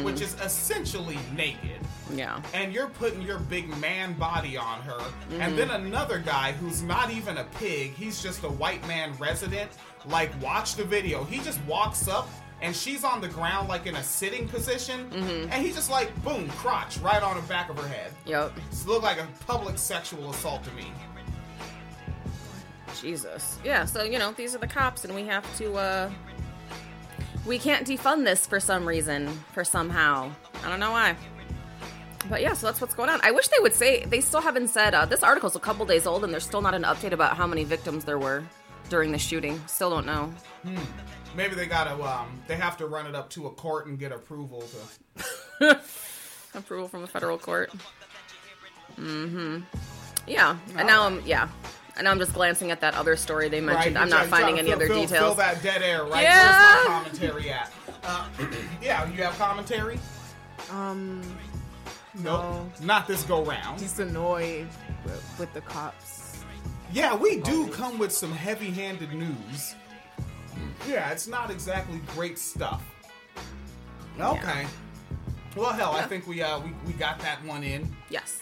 which 0.04 0.20
is 0.20 0.34
essentially 0.42 1.18
naked. 1.34 1.80
Yeah. 2.12 2.42
and 2.54 2.72
you're 2.74 2.88
putting 2.88 3.22
your 3.22 3.38
big 3.38 3.68
man 3.78 4.14
body 4.14 4.56
on 4.56 4.82
her, 4.82 5.00
and 5.38 5.56
then 5.56 5.70
another 5.70 6.18
guy 6.18 6.52
who's 6.52 6.82
not 6.82 7.12
even 7.12 7.38
a 7.38 7.44
pig, 7.44 7.94
he's 7.94 8.20
just 8.20 8.42
a 8.42 8.48
white 8.48 8.84
man 8.88 9.12
resident, 9.18 9.70
like, 10.06 10.30
watch 10.42 10.74
the 10.74 10.84
video. 10.84 11.22
He 11.22 11.38
just 11.38 11.62
walks 11.66 12.08
up, 12.08 12.28
and 12.62 12.74
she's 12.74 13.04
on 13.04 13.20
the 13.20 13.28
ground, 13.28 13.68
like 13.68 13.86
in 13.86 13.96
a 13.96 14.02
sitting 14.02 14.46
position, 14.48 15.10
and 15.12 15.64
he 15.64 15.72
just, 15.72 15.90
like, 15.90 16.14
boom, 16.22 16.48
crotch 16.50 16.98
right 16.98 17.22
on 17.22 17.36
the 17.36 17.42
back 17.42 17.70
of 17.70 17.78
her 17.78 17.88
head. 17.88 18.12
Yep. 18.26 18.52
It 18.56 18.86
looked 18.86 19.02
like 19.02 19.18
a 19.18 19.26
public 19.46 19.78
sexual 19.78 20.30
assault 20.30 20.62
to 20.64 20.70
me. 20.72 20.92
Jesus. 23.00 23.58
Yeah, 23.64 23.84
so 23.84 24.02
you 24.02 24.18
know, 24.18 24.32
these 24.32 24.54
are 24.54 24.58
the 24.58 24.66
cops 24.66 25.04
and 25.04 25.14
we 25.14 25.24
have 25.24 25.44
to 25.58 25.74
uh 25.74 26.10
we 27.46 27.58
can't 27.58 27.86
defund 27.86 28.24
this 28.24 28.46
for 28.46 28.60
some 28.60 28.86
reason, 28.86 29.28
for 29.52 29.64
somehow. 29.64 30.30
I 30.62 30.68
don't 30.68 30.80
know 30.80 30.90
why. 30.90 31.16
But 32.28 32.42
yeah, 32.42 32.52
so 32.52 32.66
that's 32.66 32.80
what's 32.80 32.94
going 32.94 33.08
on. 33.08 33.18
I 33.22 33.30
wish 33.30 33.48
they 33.48 33.60
would 33.60 33.74
say 33.74 34.04
they 34.04 34.20
still 34.20 34.42
haven't 34.42 34.68
said 34.68 34.94
uh, 34.94 35.06
this 35.06 35.22
article's 35.22 35.56
a 35.56 35.60
couple 35.60 35.86
days 35.86 36.06
old 36.06 36.22
and 36.22 36.32
there's 36.32 36.44
still 36.44 36.60
not 36.60 36.74
an 36.74 36.82
update 36.82 37.12
about 37.12 37.36
how 37.36 37.46
many 37.46 37.64
victims 37.64 38.04
there 38.04 38.18
were 38.18 38.44
during 38.90 39.12
the 39.12 39.18
shooting. 39.18 39.60
Still 39.66 39.88
don't 39.90 40.04
know. 40.04 40.32
Maybe 41.34 41.54
they 41.54 41.66
gotta 41.66 41.94
um 42.02 42.40
they 42.46 42.56
have 42.56 42.76
to 42.78 42.86
run 42.86 43.06
it 43.06 43.14
up 43.14 43.30
to 43.30 43.46
a 43.46 43.50
court 43.50 43.86
and 43.86 43.98
get 43.98 44.12
approval 44.12 44.62
to 45.60 45.80
Approval 46.54 46.88
from 46.88 47.04
a 47.04 47.06
federal 47.06 47.38
court. 47.38 47.70
Mm-hmm. 48.98 49.60
Yeah, 50.26 50.56
and 50.76 50.86
now 50.86 51.04
I'm 51.06 51.22
yeah, 51.24 51.48
and 51.96 52.04
now 52.04 52.10
I'm 52.10 52.18
just 52.18 52.34
glancing 52.34 52.70
at 52.72 52.80
that 52.80 52.94
other 52.94 53.16
story 53.16 53.48
they 53.48 53.60
mentioned. 53.60 53.96
I'm 53.96 54.08
not 54.08 54.26
finding 54.26 54.58
any 54.58 54.70
to 54.70 54.76
other 54.76 54.86
fill, 54.88 54.96
fill, 54.96 55.06
details. 55.06 55.24
Fill 55.26 55.34
that 55.36 55.62
dead 55.62 55.82
air, 55.82 56.04
right? 56.04 56.22
Yeah. 56.22 56.74
Where's 56.74 56.88
my 56.88 56.94
commentary 56.94 57.50
at? 57.50 57.72
Uh, 58.02 58.28
yeah, 58.82 59.08
you 59.10 59.22
have 59.22 59.38
commentary? 59.38 60.00
Um, 60.70 61.22
Nope. 62.14 62.66
Not 62.82 63.06
this 63.06 63.22
go 63.22 63.44
round. 63.44 63.78
just 63.78 64.00
annoyed 64.00 64.68
with, 65.04 65.36
with 65.38 65.52
the 65.54 65.60
cops. 65.60 66.19
Yeah, 66.92 67.14
we 67.14 67.36
do 67.40 67.68
come 67.68 67.98
with 67.98 68.12
some 68.12 68.32
heavy 68.32 68.70
handed 68.70 69.12
news. 69.12 69.74
Yeah, 70.88 71.10
it's 71.10 71.28
not 71.28 71.50
exactly 71.50 72.00
great 72.14 72.38
stuff. 72.38 72.82
Okay. 74.18 74.66
Well, 75.56 75.72
hell, 75.72 75.92
I 75.92 76.02
think 76.02 76.26
we 76.26 76.42
uh 76.42 76.60
we, 76.60 76.72
we 76.86 76.92
got 76.94 77.18
that 77.20 77.44
one 77.44 77.62
in. 77.62 77.94
yes. 78.08 78.40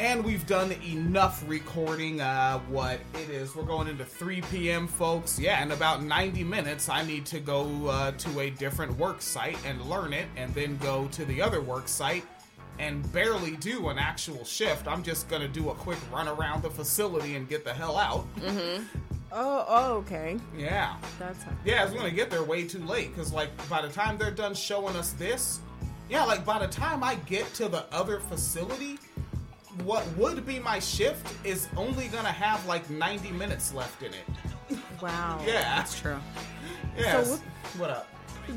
And 0.00 0.24
we've 0.24 0.44
done 0.48 0.72
enough 0.82 1.44
recording. 1.46 2.20
Uh, 2.20 2.58
what 2.68 2.98
it 3.14 3.30
is, 3.30 3.54
we're 3.54 3.62
going 3.62 3.86
into 3.86 4.04
3 4.04 4.40
p.m., 4.50 4.88
folks. 4.88 5.38
Yeah, 5.38 5.62
in 5.62 5.70
about 5.70 6.02
90 6.02 6.42
minutes, 6.42 6.88
I 6.88 7.04
need 7.06 7.24
to 7.26 7.38
go 7.38 7.86
uh, 7.86 8.10
to 8.10 8.40
a 8.40 8.50
different 8.50 8.98
work 8.98 9.22
site 9.22 9.56
and 9.64 9.80
learn 9.82 10.12
it, 10.12 10.26
and 10.36 10.52
then 10.52 10.78
go 10.78 11.06
to 11.12 11.24
the 11.24 11.40
other 11.40 11.60
work 11.60 11.86
site 11.86 12.24
and 12.78 13.10
barely 13.12 13.52
do 13.56 13.88
an 13.88 13.98
actual 13.98 14.44
shift. 14.44 14.86
I'm 14.88 15.02
just 15.02 15.28
gonna 15.28 15.48
do 15.48 15.70
a 15.70 15.74
quick 15.74 15.98
run 16.12 16.28
around 16.28 16.62
the 16.62 16.70
facility 16.70 17.36
and 17.36 17.48
get 17.48 17.64
the 17.64 17.72
hell 17.72 17.96
out. 17.96 18.26
Mm-hmm. 18.36 18.84
Oh, 19.32 19.64
oh, 19.68 19.92
okay. 19.94 20.38
Yeah. 20.56 20.96
That's 21.18 21.42
how. 21.42 21.52
Yeah, 21.64 21.82
I 21.82 21.84
was 21.84 21.94
gonna 21.94 22.10
get 22.10 22.30
there 22.30 22.44
way 22.44 22.64
too 22.66 22.80
late 22.84 23.12
because, 23.14 23.32
like, 23.32 23.48
by 23.68 23.82
the 23.82 23.88
time 23.88 24.16
they're 24.18 24.30
done 24.30 24.54
showing 24.54 24.94
us 24.96 25.12
this, 25.12 25.60
yeah, 26.08 26.24
like 26.24 26.44
by 26.44 26.58
the 26.58 26.68
time 26.68 27.02
I 27.02 27.16
get 27.16 27.52
to 27.54 27.68
the 27.68 27.84
other 27.92 28.20
facility, 28.20 28.98
what 29.82 30.06
would 30.16 30.46
be 30.46 30.58
my 30.60 30.78
shift 30.78 31.26
is 31.44 31.68
only 31.76 32.08
gonna 32.08 32.30
have 32.30 32.64
like 32.66 32.88
90 32.90 33.32
minutes 33.32 33.74
left 33.74 34.02
in 34.02 34.12
it. 34.12 34.78
Wow. 35.00 35.40
Yeah, 35.44 35.62
That's 35.76 35.98
true. 36.00 36.16
yeah. 36.96 37.22
So 37.22 37.30
what, 37.32 37.40
what 37.78 37.90
up? 37.90 38.08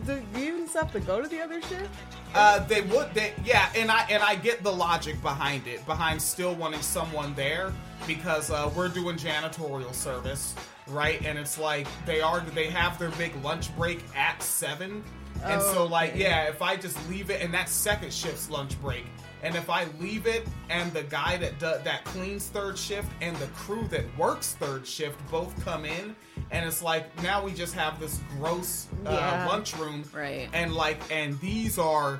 Do 0.05 0.21
you 0.35 0.45
even 0.45 0.67
still 0.67 0.83
have 0.83 0.91
to 0.93 0.99
go 0.99 1.21
to 1.21 1.27
the 1.27 1.41
other 1.41 1.61
shift? 1.61 1.89
Uh, 2.37 2.59
they 2.67 2.81
would. 2.81 3.13
They 3.13 3.33
yeah, 3.43 3.69
and 3.75 3.89
I 3.89 4.05
and 4.09 4.21
I 4.21 4.35
get 4.35 4.63
the 4.63 4.71
logic 4.71 5.21
behind 5.21 5.65
it, 5.67 5.85
behind 5.85 6.21
still 6.21 6.53
wanting 6.55 6.81
someone 6.81 7.33
there 7.33 7.73
because 8.05 8.51
uh, 8.51 8.71
we're 8.75 8.89
doing 8.89 9.17
janitorial 9.17 9.93
service, 9.93 10.53
right? 10.87 11.19
And 11.25 11.39
it's 11.39 11.57
like 11.57 11.87
they 12.05 12.21
are. 12.21 12.41
They 12.41 12.67
have 12.67 12.99
their 12.99 13.09
big 13.11 13.35
lunch 13.43 13.75
break 13.75 14.03
at 14.15 14.43
seven, 14.43 15.03
and 15.43 15.61
so 15.61 15.85
like 15.85 16.15
yeah, 16.15 16.43
if 16.47 16.61
I 16.61 16.75
just 16.75 16.97
leave 17.09 17.29
it, 17.31 17.41
and 17.41 17.53
that 17.53 17.69
second 17.69 18.13
shift's 18.13 18.49
lunch 18.49 18.79
break. 18.81 19.05
And 19.43 19.55
if 19.55 19.69
I 19.69 19.85
leave 19.99 20.25
it, 20.25 20.47
and 20.69 20.91
the 20.93 21.03
guy 21.03 21.37
that 21.37 21.59
do, 21.59 21.73
that 21.83 22.03
cleans 22.05 22.47
third 22.47 22.77
shift 22.77 23.07
and 23.21 23.35
the 23.37 23.45
crew 23.47 23.87
that 23.89 24.03
works 24.17 24.53
third 24.53 24.85
shift 24.87 25.19
both 25.29 25.53
come 25.63 25.85
in, 25.85 26.15
and 26.51 26.65
it's 26.65 26.81
like 26.81 27.05
now 27.21 27.43
we 27.43 27.53
just 27.53 27.73
have 27.75 27.99
this 27.99 28.19
gross 28.37 28.87
uh, 29.05 29.11
Yeah. 29.11 29.47
lunchroom, 29.47 30.03
Right. 30.13 30.49
and 30.53 30.73
like 30.73 30.99
and 31.11 31.39
these 31.39 31.77
are 31.77 32.19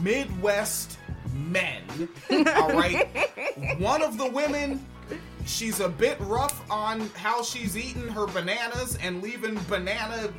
midwest 0.00 0.98
men 1.34 1.82
all 2.56 2.68
right 2.72 3.08
one 3.80 4.02
of 4.02 4.16
the 4.18 4.28
women 4.30 4.84
she's 5.46 5.80
a 5.80 5.88
bit 5.88 6.16
rough 6.20 6.62
on 6.70 7.00
how 7.16 7.42
she's 7.42 7.76
eating 7.76 8.06
her 8.08 8.26
bananas 8.26 8.96
and 9.02 9.22
leaving 9.22 9.58
banana 9.68 10.32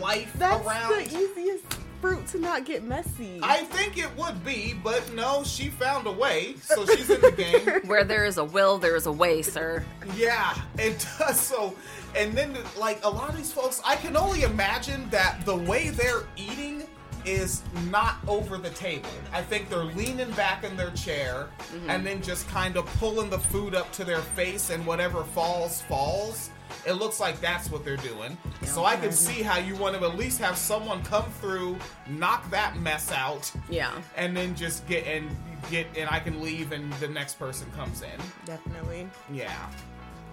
life 0.00 0.32
That's 0.36 0.64
around 0.66 0.92
the 0.92 1.18
easiest 1.18 1.64
fruit 2.00 2.26
to 2.26 2.38
not 2.38 2.64
get 2.64 2.82
messy. 2.82 3.40
i 3.42 3.58
think 3.58 3.98
it 3.98 4.14
would 4.16 4.44
be 4.44 4.74
but 4.82 5.12
no 5.14 5.42
she 5.44 5.68
found 5.68 6.06
a 6.06 6.12
way 6.12 6.54
so 6.60 6.84
she's 6.86 7.10
in 7.10 7.20
the 7.20 7.32
game 7.32 7.66
Where 7.86 8.04
there 8.04 8.24
is 8.24 8.38
a 8.38 8.44
will, 8.44 8.78
there 8.78 8.96
is 8.96 9.06
a 9.06 9.12
way, 9.12 9.42
sir. 9.42 9.84
Yeah, 10.14 10.54
it 10.78 11.06
does. 11.18 11.40
So, 11.46 11.74
and 12.16 12.32
then 12.32 12.56
like 12.76 13.04
a 13.04 13.08
lot 13.08 13.28
of 13.30 13.36
these 13.36 13.52
folks, 13.52 13.80
I 13.84 13.96
can 13.96 14.16
only 14.16 14.42
imagine 14.42 15.08
that 15.10 15.44
the 15.44 15.54
way 15.54 15.90
they're 15.90 16.24
eating 16.36 16.82
is 17.24 17.62
not 17.90 18.16
over 18.26 18.56
the 18.58 18.70
table. 18.70 19.08
I 19.32 19.42
think 19.42 19.68
they're 19.68 19.84
leaning 19.84 20.30
back 20.32 20.64
in 20.64 20.76
their 20.76 20.90
chair 20.90 21.48
mm-hmm. 21.58 21.90
and 21.90 22.04
then 22.04 22.22
just 22.22 22.48
kind 22.48 22.76
of 22.76 22.86
pulling 22.98 23.30
the 23.30 23.38
food 23.38 23.74
up 23.74 23.92
to 23.92 24.04
their 24.04 24.20
face, 24.20 24.70
and 24.70 24.84
whatever 24.86 25.22
falls, 25.24 25.82
falls. 25.82 26.50
It 26.86 26.92
looks 26.94 27.18
like 27.18 27.40
that's 27.40 27.70
what 27.70 27.84
they're 27.84 27.96
doing. 27.96 28.36
So 28.62 28.84
I 28.84 28.96
can 28.96 29.10
see 29.12 29.42
how 29.42 29.58
you 29.58 29.74
want 29.76 29.96
to 29.98 30.04
at 30.06 30.16
least 30.16 30.38
have 30.40 30.56
someone 30.56 31.02
come 31.04 31.24
through, 31.40 31.76
knock 32.08 32.48
that 32.50 32.78
mess 32.78 33.10
out, 33.10 33.50
Yeah. 33.68 33.90
and 34.16 34.36
then 34.36 34.54
just 34.54 34.86
get 34.86 35.06
and 35.06 35.28
get 35.70 35.86
and 35.96 36.08
I 36.10 36.20
can 36.20 36.40
leave 36.42 36.72
and 36.72 36.92
the 36.94 37.08
next 37.08 37.38
person 37.38 37.66
comes 37.76 38.02
in. 38.02 38.20
Definitely. 38.44 39.08
Yeah. 39.32 39.52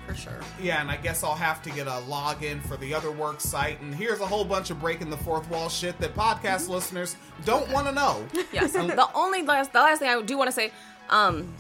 For 0.06 0.14
sure. 0.14 0.40
Yeah, 0.62 0.82
and 0.82 0.92
I 0.92 0.98
guess 0.98 1.24
I'll 1.24 1.34
have 1.34 1.64
to 1.64 1.70
get 1.72 1.88
a 1.88 2.02
login 2.10 2.62
for 2.68 2.76
the 2.76 2.94
other 2.94 3.10
work 3.10 3.40
site. 3.40 3.80
And 3.80 3.96
here's 3.96 4.20
a 4.20 4.26
whole 4.26 4.44
bunch 4.44 4.70
of 4.70 4.80
breaking 4.82 5.10
the 5.10 5.16
fourth 5.18 5.50
wall 5.50 5.70
shit 5.70 5.98
that 6.00 6.14
podcast 6.14 6.68
listeners 6.68 7.16
don't 7.46 7.70
want 7.72 7.88
to 7.88 7.94
know. 7.94 8.26
Yes. 8.54 8.74
the 8.74 9.08
only 9.16 9.42
last, 9.44 9.72
the 9.74 9.80
last 9.80 10.00
thing 10.00 10.10
I 10.10 10.22
do 10.22 10.38
want 10.38 10.50
to 10.50 10.52
say, 10.52 10.72
um, 11.10 11.54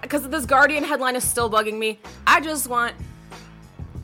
because 0.00 0.26
this 0.30 0.46
Guardian 0.46 0.82
headline 0.84 1.14
is 1.16 1.22
still 1.24 1.50
bugging 1.50 1.78
me. 1.78 1.98
I 2.26 2.40
just 2.40 2.66
want 2.66 2.94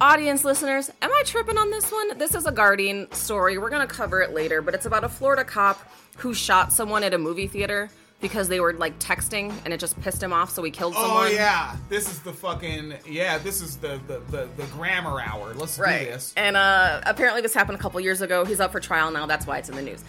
audience 0.00 0.44
listeners. 0.44 0.90
Am 1.02 1.10
I 1.10 1.22
tripping 1.24 1.56
on 1.58 1.70
this 1.70 1.90
one? 1.90 2.18
This 2.18 2.34
is 2.34 2.46
a 2.46 2.52
Guardian 2.52 3.10
story. 3.12 3.58
We're 3.58 3.70
gonna 3.70 3.86
cover 3.86 4.20
it 4.20 4.32
later, 4.32 4.62
but 4.62 4.74
it's 4.74 4.86
about 4.86 5.04
a 5.04 5.08
Florida 5.08 5.44
cop 5.44 5.80
who 6.18 6.34
shot 6.34 6.72
someone 6.72 7.02
at 7.02 7.14
a 7.14 7.18
movie 7.18 7.46
theater 7.46 7.90
because 8.20 8.48
they 8.48 8.60
were 8.60 8.72
like 8.72 8.98
texting 8.98 9.52
and 9.64 9.72
it 9.74 9.78
just 9.80 9.98
pissed 10.00 10.22
him 10.22 10.32
off, 10.32 10.50
so 10.50 10.62
he 10.62 10.70
killed 10.70 10.94
someone. 10.94 11.26
Oh 11.26 11.26
yeah, 11.26 11.76
this 11.88 12.10
is 12.10 12.20
the 12.20 12.32
fucking 12.32 12.94
yeah. 13.06 13.38
This 13.38 13.60
is 13.60 13.76
the 13.76 14.00
the 14.06 14.20
the, 14.30 14.48
the 14.56 14.64
grammar 14.72 15.20
hour. 15.20 15.54
Let's 15.54 15.76
do 15.76 15.82
Right. 15.82 16.06
this. 16.06 16.32
And 16.36 16.56
uh, 16.56 17.00
apparently 17.04 17.42
this 17.42 17.54
happened 17.54 17.78
a 17.78 17.80
couple 17.80 18.00
years 18.00 18.20
ago. 18.20 18.44
He's 18.44 18.60
up 18.60 18.72
for 18.72 18.80
trial 18.80 19.10
now. 19.10 19.26
That's 19.26 19.46
why 19.46 19.58
it's 19.58 19.68
in 19.68 19.76
the 19.76 19.82
news. 19.82 20.04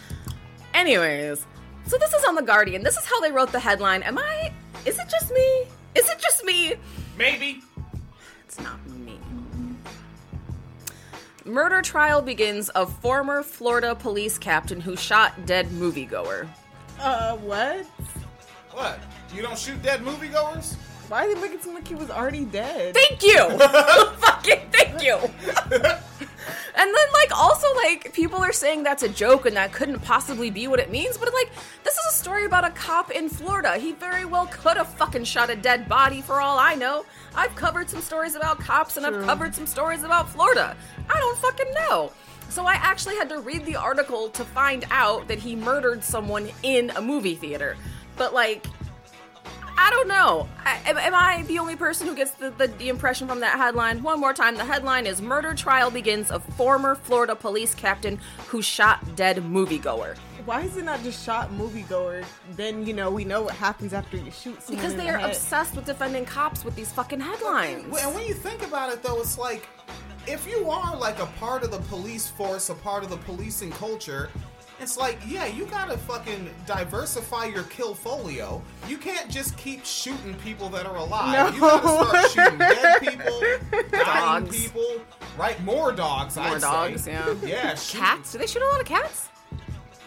Anyways, 0.74 1.46
so 1.88 1.98
this 1.98 2.14
is 2.14 2.24
on 2.26 2.36
The 2.36 2.42
Guardian. 2.44 2.84
This 2.84 2.98
is 2.98 3.06
how 3.06 3.20
they 3.22 3.32
wrote 3.32 3.52
the 3.52 3.60
headline. 3.60 4.04
Am 4.04 4.18
I. 4.18 4.52
Is 4.86 5.00
it 5.00 5.10
just 5.10 5.32
me? 5.34 5.64
Is 5.96 6.08
it 6.10 6.20
just 6.20 6.44
me? 6.46 6.76
Maybe. 7.18 7.62
It's 8.46 8.60
not 8.62 8.86
me. 8.88 9.20
Murder 11.48 11.82
trial 11.82 12.22
begins 12.22 12.68
of 12.70 12.94
former 12.98 13.42
Florida 13.42 13.96
police 13.96 14.38
captain 14.38 14.82
who 14.82 14.98
shot 14.98 15.46
dead 15.46 15.68
moviegoer. 15.68 16.46
Uh, 17.00 17.38
what? 17.38 17.86
What? 18.72 19.00
You 19.34 19.44
don't 19.44 19.58
shoot 19.58 19.82
dead 19.82 20.02
moviegoers? 20.02 20.76
Why 21.08 21.26
are 21.26 21.34
they 21.34 21.40
making 21.40 21.60
it 21.60 21.64
seem 21.64 21.74
like 21.74 21.88
he 21.88 21.96
was 21.96 22.10
already 22.10 22.44
dead? 22.44 22.94
Thank 22.96 23.24
you. 23.24 23.58
Fucking 24.18 24.60
thank 24.74 25.02
you. 25.02 25.18
and 26.78 26.94
then 26.96 27.08
like 27.14 27.36
also 27.36 27.68
like 27.76 28.14
people 28.14 28.40
are 28.40 28.52
saying 28.54 28.84
that's 28.84 29.04
a 29.04 29.10
joke 29.10 29.46
and 29.46 29.58
that 29.58 29.72
couldn't 29.72 30.00
possibly 30.02 30.52
be 30.52 30.68
what 30.68 30.80
it 30.80 30.92
means, 30.92 31.18
but 31.18 31.34
like 31.34 31.50
this 31.84 31.94
is 31.94 32.06
a 32.12 32.14
story 32.14 32.46
about 32.46 32.66
a 32.66 32.70
cop 32.70 33.12
in 33.12 33.30
Florida. 33.30 33.78
He 33.78 33.94
very 33.94 34.26
well 34.26 34.46
could 34.46 34.78
have 34.78 34.88
fucking 34.88 35.24
shot 35.24 35.50
a 35.50 35.56
dead 35.56 35.90
body 35.90 36.22
for 36.22 36.40
all 36.40 36.60
I 36.60 36.76
know. 36.76 37.06
I've 37.36 37.56
covered 37.56 37.90
some 37.90 38.02
stories 38.02 38.36
about 38.36 38.60
cops 38.60 38.96
and 38.96 39.06
I've 39.06 39.24
covered 39.26 39.56
some 39.56 39.66
stories 39.66 40.04
about 40.04 40.30
Florida. 40.30 40.78
I 41.10 41.18
don't 41.18 41.38
fucking 41.40 41.74
know. 41.74 42.12
So 42.50 42.66
I 42.66 42.74
actually 42.74 43.16
had 43.16 43.30
to 43.30 43.40
read 43.40 43.66
the 43.66 43.76
article 43.76 44.30
to 44.30 44.44
find 44.46 44.86
out 44.90 45.28
that 45.28 45.40
he 45.40 45.56
murdered 45.56 46.04
someone 46.04 46.50
in 46.64 46.92
a 46.92 47.02
movie 47.02 47.36
theater. 47.36 47.76
But 48.16 48.34
like 48.34 48.66
I 49.78 49.92
don't 49.92 50.08
know. 50.08 50.50
I, 50.66 50.82
am, 50.86 50.98
am 50.98 51.14
I 51.14 51.44
the 51.44 51.60
only 51.60 51.76
person 51.76 52.08
who 52.08 52.16
gets 52.16 52.32
the, 52.32 52.50
the, 52.50 52.68
the 52.68 52.90
impression 52.90 53.28
from 53.28 53.42
that 53.42 53.58
headline? 53.58 54.02
One 54.02 54.20
more 54.20 54.34
time. 54.34 54.56
The 54.56 54.66
headline 54.66 55.06
is 55.06 55.22
Murder 55.22 55.54
Trial 55.54 55.92
Begins 55.92 56.32
of 56.32 56.44
Former 56.56 56.96
Florida 56.96 57.36
Police 57.36 57.76
Captain 57.76 58.20
Who 58.48 58.62
Shot 58.62 59.16
Dead 59.16 59.38
Moviegoer. 59.38 60.18
Why 60.46 60.62
is 60.62 60.78
it 60.78 60.86
not 60.86 61.04
just 61.04 61.24
shot 61.24 61.52
moviegoer? 61.52 62.26
Then 62.54 62.86
you 62.88 62.94
know 62.94 63.12
we 63.12 63.26
know 63.26 63.42
what 63.42 63.54
happens 63.54 63.94
after 63.94 64.16
you 64.16 64.32
shoot 64.32 64.64
someone. 64.64 64.82
Because 64.82 64.96
they 64.96 65.08
the 65.08 65.12
are 65.12 65.20
obsessed 65.20 65.76
with 65.76 65.86
defending 65.86 66.26
cops 66.26 66.64
with 66.64 66.76
these 66.76 66.92
fucking 66.92 67.20
headlines. 67.20 67.84
And 67.84 68.16
when 68.16 68.26
you 68.26 68.34
think 68.34 68.66
about 68.66 68.92
it, 68.92 69.04
though, 69.04 69.20
it's 69.20 69.38
like 69.38 69.68
if 70.26 70.48
you 70.48 70.70
are 70.70 70.96
like 70.96 71.20
a 71.20 71.26
part 71.38 71.64
of 71.64 71.72
the 71.72 71.80
police 71.80 72.28
force, 72.28 72.70
a 72.70 72.76
part 72.76 73.04
of 73.04 73.10
the 73.10 73.18
policing 73.18 73.72
culture, 73.72 74.30
it's 74.80 74.98
like, 74.98 75.20
yeah, 75.28 75.46
you 75.46 75.66
gotta 75.66 75.98
fucking 75.98 76.50
diversify 76.66 77.46
your 77.46 77.64
kill 77.64 77.94
folio. 77.94 78.62
You 78.88 78.98
can't 78.98 79.30
just 79.30 79.58
keep 79.58 79.84
shooting 79.86 80.34
people 80.44 80.70
that 80.70 80.86
are 80.86 80.96
alive. 80.98 81.54
You 81.56 81.60
gotta 81.62 81.88
start 81.88 82.32
shooting 82.32 82.60
dead 82.60 83.00
people, 83.02 83.42
dying 83.92 84.46
Dogs. 84.46 84.62
people, 84.62 85.02
right? 85.38 85.62
More 85.64 85.92
dogs, 85.92 86.36
More 86.36 86.46
I'd 86.46 86.62
dogs, 86.62 87.04
say. 87.04 87.12
yeah. 87.14 87.34
Yeah, 87.44 87.76
shoot- 87.76 88.00
Cats? 88.00 88.32
Do 88.32 88.38
they 88.38 88.48
shoot 88.48 88.62
a 88.62 88.66
lot 88.68 88.80
of 88.82 88.86
cats? 88.88 89.30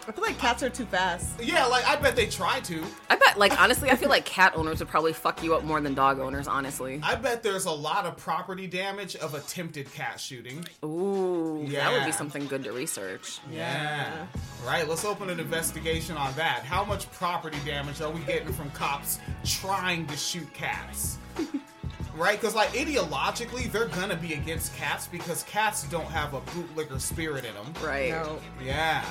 I 0.07 0.11
feel 0.11 0.23
like 0.23 0.37
cats 0.39 0.63
are 0.63 0.69
too 0.69 0.85
fast. 0.85 1.41
Yeah, 1.41 1.65
like 1.65 1.87
I 1.87 1.95
bet 1.95 2.15
they 2.15 2.25
try 2.25 2.59
to. 2.61 2.83
I 3.09 3.15
bet, 3.15 3.37
like, 3.37 3.59
honestly, 3.61 3.91
I 3.91 3.95
feel 3.95 4.09
like 4.09 4.25
cat 4.25 4.53
owners 4.55 4.79
would 4.79 4.87
probably 4.87 5.13
fuck 5.13 5.43
you 5.43 5.53
up 5.55 5.63
more 5.63 5.79
than 5.79 5.93
dog 5.93 6.19
owners, 6.19 6.47
honestly. 6.47 6.99
I 7.03 7.15
bet 7.15 7.43
there's 7.43 7.65
a 7.65 7.71
lot 7.71 8.05
of 8.05 8.17
property 8.17 8.67
damage 8.67 9.15
of 9.15 9.35
attempted 9.35 9.91
cat 9.93 10.19
shooting. 10.19 10.65
Ooh, 10.83 11.63
yeah. 11.67 11.89
that 11.89 11.93
would 11.97 12.05
be 12.05 12.11
something 12.11 12.47
good 12.47 12.63
to 12.63 12.71
research. 12.71 13.39
Yeah. 13.51 14.25
Right, 14.65 14.87
let's 14.87 15.05
open 15.05 15.29
an 15.29 15.39
investigation 15.39 16.17
on 16.17 16.33
that. 16.33 16.63
How 16.63 16.83
much 16.83 17.11
property 17.11 17.57
damage 17.65 18.01
are 18.01 18.11
we 18.11 18.21
getting 18.21 18.53
from 18.53 18.71
cops 18.71 19.19
trying 19.45 20.07
to 20.07 20.17
shoot 20.17 20.51
cats? 20.53 21.19
right? 22.15 22.39
Because, 22.39 22.55
like, 22.55 22.69
ideologically, 22.69 23.71
they're 23.71 23.87
gonna 23.87 24.15
be 24.15 24.33
against 24.33 24.75
cats 24.75 25.07
because 25.07 25.43
cats 25.43 25.83
don't 25.89 26.05
have 26.05 26.33
a 26.33 26.41
bootlicker 26.41 26.99
spirit 26.99 27.45
in 27.45 27.53
them. 27.53 27.73
Right. 27.83 28.09
No. 28.09 28.39
Yeah. 28.63 29.05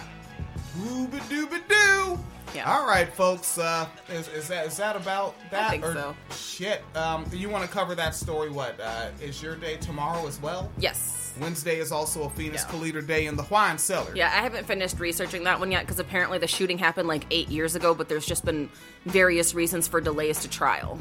Ooba 0.78 1.18
dooba 1.28 1.60
doo. 1.68 2.18
Yeah. 2.54 2.72
All 2.72 2.86
right, 2.86 3.12
folks. 3.12 3.58
Uh, 3.58 3.86
is, 4.08 4.28
is 4.28 4.48
that 4.48 4.66
is 4.66 4.76
that 4.76 4.96
about 4.96 5.34
that? 5.50 5.70
think 5.70 5.84
or 5.84 5.94
so. 5.94 6.16
shit. 6.30 6.82
Um, 6.96 7.24
you 7.32 7.48
want 7.48 7.64
to 7.64 7.70
cover 7.70 7.94
that 7.94 8.14
story? 8.14 8.50
What 8.50 8.80
uh, 8.80 9.08
is 9.20 9.42
your 9.42 9.56
day 9.56 9.76
tomorrow 9.76 10.26
as 10.26 10.40
well? 10.40 10.70
Yes. 10.78 11.32
Wednesday 11.40 11.78
is 11.78 11.92
also 11.92 12.24
a 12.24 12.30
Phoenix. 12.30 12.64
Calida 12.64 13.02
day 13.02 13.26
in 13.26 13.36
the 13.36 13.44
wine 13.44 13.78
cellar. 13.78 14.14
Yeah, 14.16 14.26
I 14.26 14.42
haven't 14.42 14.66
finished 14.66 14.98
researching 14.98 15.44
that 15.44 15.60
one 15.60 15.70
yet 15.70 15.82
because 15.82 16.00
apparently 16.00 16.38
the 16.38 16.48
shooting 16.48 16.76
happened 16.76 17.06
like 17.06 17.24
eight 17.30 17.48
years 17.48 17.76
ago, 17.76 17.94
but 17.94 18.08
there's 18.08 18.26
just 18.26 18.44
been 18.44 18.68
various 19.06 19.54
reasons 19.54 19.86
for 19.86 20.00
delays 20.00 20.40
to 20.40 20.48
trial. 20.48 20.98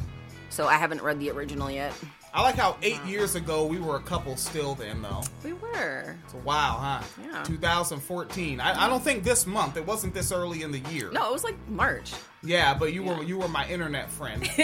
So 0.50 0.68
I 0.68 0.76
haven't 0.76 1.02
read 1.02 1.20
the 1.20 1.32
original 1.32 1.70
yet. 1.70 1.94
I 2.34 2.42
like 2.44 2.56
how 2.56 2.78
eight 2.82 3.04
years 3.06 3.36
ago 3.36 3.66
we 3.66 3.80
were 3.80 3.96
a 3.96 4.02
couple 4.02 4.36
still 4.38 4.76
then 4.76 5.02
though. 5.02 5.24
We 5.44 5.54
were. 5.54 6.16
So 6.32 6.38
wow, 6.46 6.78
huh? 6.80 7.04
Yeah. 7.24 7.44
2014. 7.44 8.60
I, 8.60 8.86
I 8.86 8.88
don't 8.90 9.04
think 9.04 9.24
this 9.24 9.48
month. 9.48 9.78
It 9.78 9.86
wasn't 9.86 10.14
this 10.14 10.32
early 10.32 10.62
in 10.62 10.72
the 10.72 10.80
year. 10.92 11.10
No, 11.12 11.30
it 11.30 11.34
was 11.34 11.44
like 11.44 11.56
March. 11.68 12.14
Yeah, 12.44 12.74
but 12.74 12.94
you 12.94 13.04
were 13.04 13.24
you 13.24 13.38
were 13.38 13.48
my 13.48 13.68
internet 13.68 14.10
friend, 14.10 14.48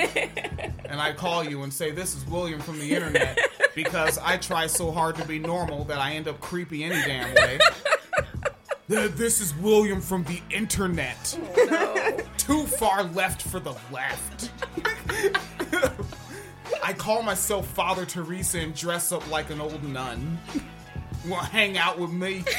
and 0.86 1.01
I 1.01 1.12
call 1.12 1.43
you 1.43 1.63
and 1.63 1.74
say 1.74 1.91
this 1.91 2.15
is 2.15 2.25
William 2.25 2.60
from 2.62 2.79
the 2.79 2.93
internet 2.95 3.38
because 3.75 4.17
I 4.17 4.38
try 4.38 4.67
so 4.67 4.91
hard 4.91 5.15
to 5.17 5.25
be 5.25 5.39
normal 5.39 5.84
that 5.86 5.98
I 5.98 6.13
end 6.13 6.27
up 6.27 6.39
creepy 6.39 6.84
any 6.84 7.01
damn 7.05 7.34
way. 7.34 7.60
This 8.88 9.41
is 9.41 9.55
William 9.55 10.00
from 10.00 10.25
the 10.25 10.41
internet. 10.51 11.36
Oh, 11.57 12.17
Too 12.38 12.67
far 12.67 13.03
left 13.03 13.41
for 13.41 13.60
the 13.60 13.75
left. 13.91 14.51
I 16.85 16.93
call 16.93 17.23
myself 17.23 17.65
Father 17.67 18.05
Teresa 18.05 18.59
and 18.59 18.75
dress 18.75 19.11
up 19.11 19.27
like 19.31 19.49
an 19.49 19.59
old 19.59 19.83
nun. 19.83 20.37
Want 21.27 21.45
to 21.45 21.51
hang 21.51 21.77
out 21.79 21.97
with 21.97 22.11
me? 22.11 22.43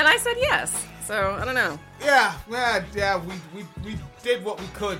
And 0.00 0.08
I 0.08 0.16
said 0.16 0.36
yes. 0.38 0.86
So 1.04 1.36
I 1.38 1.44
don't 1.44 1.54
know. 1.54 1.78
Yeah, 2.00 2.34
yeah, 2.50 2.82
yeah. 2.94 3.22
We 3.22 3.34
we, 3.54 3.66
we 3.84 3.98
did 4.22 4.42
what 4.42 4.58
we 4.58 4.66
could. 4.68 4.98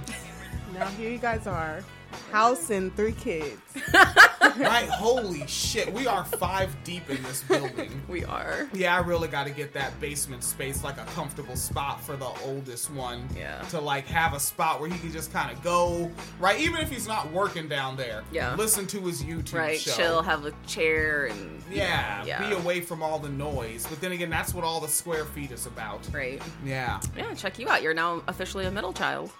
Now 0.74 0.88
here 0.88 1.10
you 1.10 1.16
guys 1.16 1.46
are. 1.46 1.82
House 2.30 2.68
and 2.68 2.94
three 2.94 3.12
kids. 3.12 3.62
Right? 4.58 4.88
Holy 4.88 5.46
shit, 5.46 5.92
we 5.92 6.06
are 6.06 6.24
five 6.24 6.74
deep 6.84 7.08
in 7.10 7.22
this 7.22 7.42
building. 7.44 7.90
We 8.08 8.24
are. 8.24 8.68
Yeah, 8.72 8.96
I 8.96 9.00
really 9.00 9.28
got 9.28 9.44
to 9.46 9.50
get 9.52 9.72
that 9.74 9.98
basement 10.00 10.42
space 10.44 10.82
like 10.84 10.98
a 10.98 11.04
comfortable 11.14 11.56
spot 11.56 12.02
for 12.02 12.16
the 12.16 12.30
oldest 12.44 12.90
one. 12.90 13.28
Yeah. 13.36 13.60
To 13.70 13.80
like 13.80 14.06
have 14.06 14.34
a 14.34 14.40
spot 14.40 14.80
where 14.80 14.90
he 14.90 14.98
can 14.98 15.12
just 15.12 15.32
kind 15.32 15.50
of 15.50 15.62
go, 15.62 16.10
right? 16.38 16.58
Even 16.60 16.80
if 16.80 16.90
he's 16.90 17.06
not 17.08 17.30
working 17.32 17.68
down 17.68 17.96
there. 17.96 18.22
Yeah. 18.32 18.54
Listen 18.56 18.86
to 18.88 19.00
his 19.00 19.22
YouTube 19.22 19.54
Right. 19.54 19.78
show. 19.80 19.92
Chill, 19.92 20.22
have 20.22 20.44
a 20.46 20.52
chair, 20.66 21.26
and 21.26 21.62
Yeah, 21.70 22.24
Yeah. 22.24 22.48
Be 22.48 22.54
away 22.54 22.80
from 22.80 23.02
all 23.02 23.18
the 23.18 23.28
noise. 23.28 23.86
But 23.88 24.00
then 24.00 24.12
again, 24.12 24.30
that's 24.30 24.52
what 24.54 24.64
all 24.64 24.80
the 24.80 24.88
square 24.88 25.24
feet 25.24 25.50
is 25.52 25.66
about. 25.66 26.00
right. 26.12 26.42
Yeah. 26.64 27.00
Yeah, 27.16 27.32
check 27.34 27.58
you 27.58 27.68
out. 27.68 27.82
You're 27.82 27.94
now 27.94 28.22
officially 28.28 28.66
a 28.66 28.70
middle 28.70 28.92
child. 28.92 29.30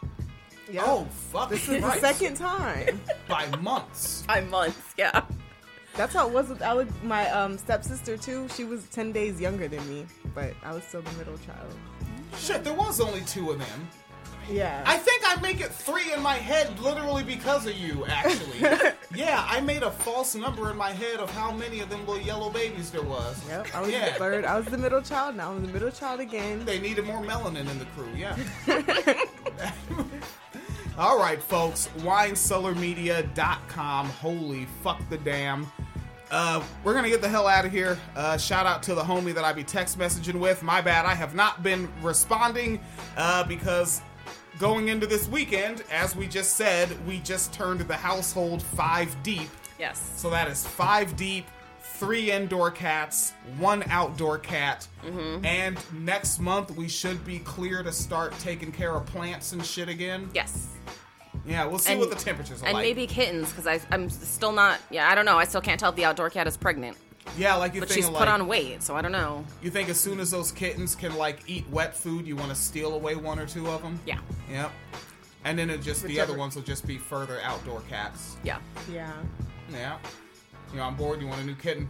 Yeah. 0.71 0.83
Oh 0.85 1.05
fuck! 1.33 1.51
This 1.51 1.69
is 1.69 1.83
the 1.83 1.95
second 2.01 2.37
time. 2.37 3.01
by 3.29 3.47
months. 3.57 4.23
By 4.27 4.41
months. 4.43 4.79
Yeah. 4.97 5.23
That's 5.97 6.15
how 6.15 6.29
it 6.29 6.33
was 6.33 6.49
with 6.49 6.63
Ale- 6.63 6.87
my 7.03 7.29
um, 7.31 7.59
stepsister 7.59 8.17
too. 8.17 8.49
She 8.55 8.65
was 8.65 8.85
ten 8.91 9.11
days 9.13 9.41
younger 9.41 9.67
than 9.69 9.87
me, 9.89 10.07
but 10.35 10.55
I 10.63 10.73
was 10.73 10.85
still 10.85 11.03
the 11.03 11.13
middle 11.19 11.37
child. 11.39 11.75
Shit, 12.39 12.63
there 12.63 12.75
was 12.75 13.01
only 13.01 13.23
two 13.23 13.51
of 13.51 13.59
them. 13.59 13.89
Yeah. 14.49 14.83
I 14.87 14.97
think 14.99 15.23
I 15.27 15.41
make 15.41 15.61
it 15.61 15.73
three 15.73 16.13
in 16.13 16.21
my 16.23 16.35
head 16.35 16.79
literally 16.81 17.23
because 17.23 17.67
of 17.67 17.75
you, 17.77 18.05
actually. 18.07 18.59
yeah, 19.15 19.45
I 19.49 19.61
made 19.61 19.83
a 19.83 19.91
false 19.91 20.35
number 20.35 20.71
in 20.71 20.77
my 20.77 20.91
head 20.91 21.21
of 21.21 21.31
how 21.31 21.53
many 21.53 21.81
of 21.81 21.89
them 21.91 22.01
little 22.07 22.21
yellow 22.21 22.51
babies 22.51 22.91
there 22.91 23.03
was. 23.03 23.41
Yep. 23.49 23.69
I 23.75 23.81
was 23.81 23.91
Yeah. 23.91 24.07
the 24.11 24.15
third. 24.19 24.45
I 24.45 24.57
was 24.57 24.67
the 24.67 24.79
middle 24.79 25.03
child. 25.03 25.37
Now 25.37 25.53
I'm 25.53 25.65
the 25.65 25.73
middle 25.73 25.91
child 25.91 26.19
again. 26.21 26.65
They 26.65 26.81
needed 26.81 27.05
more 27.05 27.23
melanin 27.23 27.71
in 27.71 27.79
the 27.79 27.85
crew, 27.97 28.09
yeah. 28.17 28.37
All 31.01 31.19
right, 31.19 31.43
folks. 31.43 31.89
WineCellarMedia.com. 32.01 34.07
Holy 34.07 34.67
fuck 34.83 35.01
the 35.09 35.17
damn. 35.17 35.67
Uh, 36.31 36.63
we're 36.85 36.93
gonna 36.93 37.09
get 37.09 37.23
the 37.23 37.29
hell 37.29 37.47
out 37.47 37.65
of 37.65 37.73
here. 37.73 37.99
Uh, 38.15 38.37
shout 38.37 38.67
out 38.67 38.83
to 38.83 38.95
the 38.95 39.01
homie 39.01 39.33
that 39.33 39.43
I 39.43 39.55
be 39.55 39.65
text 39.65 39.99
messaging 39.99 40.39
with. 40.39 40.63
My 40.63 40.83
bad, 40.83 41.07
I 41.07 41.15
have 41.15 41.35
not 41.35 41.63
been 41.63 41.89
responding 42.03 42.81
uh, 43.17 43.45
because 43.45 44.03
going 44.59 44.89
into 44.89 45.07
this 45.07 45.27
weekend, 45.27 45.85
as 45.91 46.15
we 46.15 46.27
just 46.27 46.57
said, 46.57 46.91
we 47.07 47.21
just 47.21 47.55
turned 47.55 47.81
the 47.81 47.97
household 47.97 48.63
five 48.63 49.17
deep. 49.23 49.49
Yes. 49.79 50.13
So 50.17 50.29
that 50.29 50.49
is 50.49 50.67
five 50.67 51.17
deep, 51.17 51.47
three 51.81 52.31
indoor 52.31 52.71
cats, 52.71 53.33
one 53.59 53.85
outdoor 53.89 54.39
cat. 54.39 54.87
Mm-hmm. 55.03 55.47
And 55.47 55.79
next 56.05 56.41
month 56.41 56.77
we 56.77 56.89
should 56.89 57.25
be 57.25 57.39
clear 57.39 57.83
to 57.83 57.91
start 57.91 58.39
taking 58.39 58.71
care 58.71 58.93
of 58.93 59.07
plants 59.07 59.53
and 59.53 59.65
shit 59.65 59.89
again. 59.89 60.29
Yes. 60.35 60.77
Yeah, 61.47 61.65
we'll 61.67 61.79
see 61.79 61.93
And- 61.93 62.01
what 62.01 62.11
the 62.11 62.17
temperatures 62.17 62.63
are 62.63 62.67
And 62.67 62.75
like. 62.75 62.83
maybe 62.85 63.07
kittens, 63.07 63.51
because 63.53 63.85
I'm 63.91 64.11
still 64.11 64.53
not. 64.53 64.79
Yeah, 64.91 65.09
I 65.11 65.15
don't 65.15 65.25
know. 65.25 65.39
I 65.39 65.45
still 65.45 65.61
can't 65.61 65.79
tell 65.81 65.91
if 65.91 65.97
the 65.97 66.05
outdoor 66.05 66.31
cat 66.31 66.47
is 66.47 66.57
pregnant, 66.57 66.97
yeah, 67.37 67.55
like 67.55 67.75
you 67.75 67.81
but 67.81 67.89
think 67.89 67.97
she's 67.99 68.09
like, 68.09 68.19
put 68.19 68.29
on 68.29 68.47
weight, 68.47 68.83
so 68.83 68.97
I 68.97 69.03
don't 69.03 69.13
know. 69.13 69.45
You 69.63 69.71
think 69.71 69.89
as 69.89 69.99
soon 70.01 70.21
as 70.21 70.31
those 70.31 70.53
kittens 70.53 70.95
can 70.95 71.17
like 71.17 71.41
eat 71.47 71.69
wet 71.71 71.97
food, 71.97 72.27
you 72.27 72.37
want 72.37 72.51
to 72.51 72.55
steal 72.55 72.95
away 72.95 73.15
one 73.17 73.39
or 73.39 73.47
two 73.47 73.69
of 73.69 73.83
them? 73.83 73.99
Yeah. 74.07 74.19
Yep. 74.51 74.71
And 75.45 75.59
then 75.59 75.71
it 75.71 75.81
just 75.83 76.03
the 76.03 76.21
other 76.21 76.37
ones 76.37 76.55
will 76.55 76.63
just 76.63 76.87
be 76.87 76.99
further 76.99 77.41
outdoor 77.43 77.81
cats. 77.89 78.37
Yeah. 78.43 78.59
Yeah. 78.93 79.13
Yeah. 79.73 79.97
You 80.75 80.81
on 80.81 80.95
board? 80.97 81.21
You 81.21 81.27
want 81.29 81.41
a 81.41 81.45
new 81.45 81.55
kitten? 81.55 81.89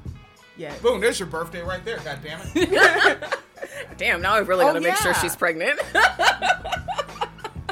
Yeah. 0.56 0.74
Boom! 0.82 1.00
There's 1.00 1.18
your 1.18 1.28
birthday 1.28 1.62
right 1.62 1.84
there. 1.84 1.98
God 2.00 2.18
damn 2.22 2.40
it. 2.54 3.34
Damn. 3.96 4.20
Now 4.22 4.34
I 4.34 4.38
really 4.38 4.64
Oh, 4.64 4.68
got 4.68 4.72
to 4.74 4.80
make 4.80 4.96
sure 4.96 5.12
she's 5.14 5.36
pregnant. 5.36 5.78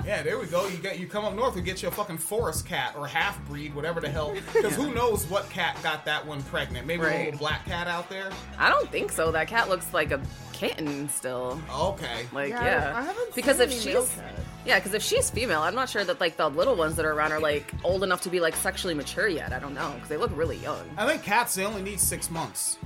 Yeah, 0.09 0.23
there 0.23 0.39
we 0.39 0.47
go. 0.47 0.67
You 0.67 0.79
get 0.79 0.99
you 0.99 1.07
come 1.07 1.27
up 1.27 1.35
north 1.35 1.57
and 1.57 1.65
get 1.67 1.83
you 1.83 1.89
a 1.89 1.91
fucking 1.91 2.17
forest 2.17 2.65
cat 2.65 2.95
or 2.97 3.07
half 3.07 3.45
breed, 3.47 3.75
whatever 3.75 4.01
the 4.01 4.09
hell. 4.09 4.35
Because 4.55 4.75
who 4.75 4.95
knows 4.95 5.27
what 5.27 5.51
cat 5.51 5.79
got 5.83 6.07
that 6.07 6.27
one 6.27 6.43
pregnant? 6.45 6.87
Maybe 6.87 7.03
a 7.03 7.25
little 7.27 7.39
black 7.39 7.67
cat 7.67 7.87
out 7.89 8.09
there. 8.09 8.31
I 8.57 8.71
don't 8.71 8.91
think 8.91 9.13
so. 9.13 9.31
That 9.31 9.49
cat 9.49 9.69
looks 9.69 9.93
like 9.93 10.11
a 10.11 10.19
kitten 10.55 11.11
still. 11.11 11.61
Okay. 11.71 12.25
Like 12.33 12.49
Yeah, 12.49 12.65
yeah. 12.65 12.93
I 12.97 13.03
haven't 13.03 13.35
because 13.35 13.59
seen 13.59 13.67
if 13.69 13.73
she's 13.75 13.85
male 13.85 14.07
cats. 14.07 14.41
yeah, 14.65 14.79
because 14.79 14.95
if 14.95 15.03
she's 15.03 15.29
female, 15.29 15.61
I'm 15.61 15.75
not 15.75 15.91
sure 15.91 16.05
that 16.05 16.21
like 16.21 16.39
the 16.39 16.49
little 16.49 16.75
ones 16.75 16.97
that 16.97 17.05
are 17.05 17.13
around 17.13 17.33
are 17.33 17.41
like 17.41 17.71
old 17.85 18.03
enough 18.03 18.23
to 18.23 18.31
be 18.31 18.41
like 18.41 18.57
sexually 18.57 18.95
mature 18.95 19.29
yet. 19.29 19.53
I 19.53 19.59
don't 19.59 19.75
know 19.75 19.93
because 19.93 20.09
they 20.09 20.17
look 20.17 20.35
really 20.35 20.57
young 20.57 20.89
I 20.97 21.07
think 21.07 21.23
cats 21.23 21.55
they 21.55 21.67
only 21.67 21.83
need 21.83 22.01
six 22.01 22.31
months. 22.31 22.79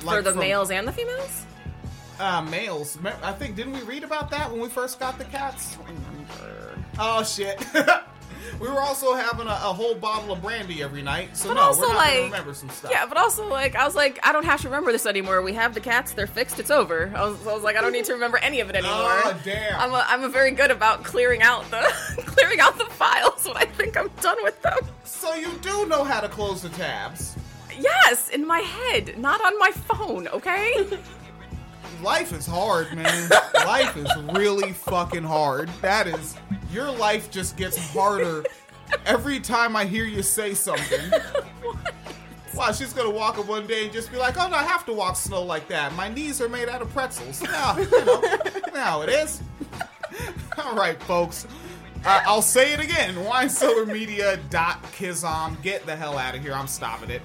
for 0.00 0.20
the 0.20 0.32
from, 0.32 0.40
males 0.40 0.70
and 0.70 0.86
the 0.86 0.92
females. 0.92 1.46
uh, 2.20 2.42
males. 2.42 2.98
I 3.22 3.32
think 3.32 3.56
didn't 3.56 3.72
we 3.72 3.80
read 3.84 4.04
about 4.04 4.30
that 4.32 4.52
when 4.52 4.60
we 4.60 4.68
first 4.68 5.00
got 5.00 5.16
the 5.16 5.24
cats? 5.24 5.78
Oh 6.98 7.22
shit. 7.22 7.64
we 8.60 8.68
were 8.68 8.80
also 8.80 9.14
having 9.14 9.46
a, 9.46 9.50
a 9.50 9.72
whole 9.72 9.94
bottle 9.94 10.32
of 10.32 10.42
brandy 10.42 10.82
every 10.82 11.02
night, 11.02 11.36
so 11.36 11.48
But 11.48 11.54
no, 11.54 11.60
also 11.62 11.82
we're 11.82 11.88
not 11.88 11.96
like 11.96 12.14
gonna 12.14 12.24
remember 12.24 12.54
some 12.54 12.70
stuff. 12.70 12.90
yeah, 12.90 13.06
but 13.06 13.16
also 13.16 13.48
like 13.48 13.74
I 13.74 13.84
was 13.84 13.94
like 13.94 14.18
I 14.22 14.32
don't 14.32 14.44
have 14.44 14.60
to 14.62 14.68
remember 14.68 14.92
this 14.92 15.06
anymore. 15.06 15.42
We 15.42 15.52
have 15.54 15.74
the 15.74 15.80
cats; 15.80 16.12
they're 16.12 16.26
fixed. 16.26 16.58
It's 16.58 16.70
over. 16.70 17.12
I 17.14 17.26
was, 17.26 17.46
I 17.46 17.52
was 17.52 17.62
like 17.62 17.76
I 17.76 17.80
don't 17.80 17.92
need 17.92 18.06
to 18.06 18.14
remember 18.14 18.38
any 18.38 18.60
of 18.60 18.70
it 18.70 18.76
oh, 18.76 18.78
anymore. 18.78 19.20
Oh 19.24 19.40
damn. 19.44 19.80
I'm 19.80 19.92
a, 19.92 20.04
I'm 20.08 20.24
a 20.24 20.28
very 20.28 20.52
good 20.52 20.70
about 20.70 21.04
clearing 21.04 21.42
out 21.42 21.70
the 21.70 21.80
clearing 22.24 22.60
out 22.60 22.78
the 22.78 22.86
files 22.86 23.46
when 23.46 23.56
I 23.56 23.66
think 23.66 23.96
I'm 23.96 24.08
done 24.20 24.38
with 24.42 24.60
them. 24.62 24.78
so 25.04 25.34
you 25.34 25.52
do 25.60 25.86
know 25.86 26.04
how 26.04 26.20
to 26.20 26.28
close 26.28 26.62
the 26.62 26.70
tabs. 26.70 27.36
Yes, 27.78 28.30
in 28.30 28.46
my 28.46 28.60
head, 28.60 29.18
not 29.18 29.44
on 29.44 29.58
my 29.58 29.70
phone. 29.70 30.28
Okay. 30.28 30.98
Life 32.02 32.32
is 32.32 32.46
hard, 32.46 32.92
man. 32.94 33.30
life 33.54 33.96
is 33.96 34.08
really 34.32 34.72
fucking 34.72 35.24
hard. 35.24 35.68
That 35.80 36.06
is, 36.06 36.36
your 36.70 36.90
life 36.90 37.30
just 37.30 37.56
gets 37.56 37.76
harder 37.92 38.44
every 39.06 39.40
time 39.40 39.74
I 39.76 39.84
hear 39.84 40.04
you 40.04 40.22
say 40.22 40.54
something. 40.54 41.10
Wow, 42.54 42.72
she's 42.72 42.92
gonna 42.92 43.10
walk 43.10 43.38
up 43.38 43.46
one 43.48 43.66
day 43.66 43.84
and 43.84 43.92
just 43.92 44.10
be 44.10 44.16
like, 44.16 44.38
"Oh 44.38 44.48
no, 44.48 44.56
I 44.56 44.62
have 44.62 44.86
to 44.86 44.92
walk 44.92 45.16
slow 45.16 45.44
like 45.44 45.68
that. 45.68 45.92
My 45.94 46.08
knees 46.08 46.40
are 46.40 46.48
made 46.48 46.68
out 46.70 46.80
of 46.80 46.90
pretzels." 46.92 47.42
No, 47.42 47.76
you 47.78 47.90
know, 48.06 48.22
now 48.72 49.02
it 49.02 49.10
is. 49.10 49.42
All 50.58 50.74
right, 50.74 50.98
folks. 51.02 51.46
Uh, 52.04 52.22
I'll 52.24 52.40
say 52.40 52.72
it 52.72 52.78
again. 52.80 53.14
WineCellarMedia.kizom. 53.16 55.60
Get 55.62 55.84
the 55.86 55.96
hell 55.96 56.16
out 56.16 56.34
of 56.36 56.42
here. 56.42 56.54
I'm 56.54 56.68
stopping 56.68 57.10
it. 57.10 57.20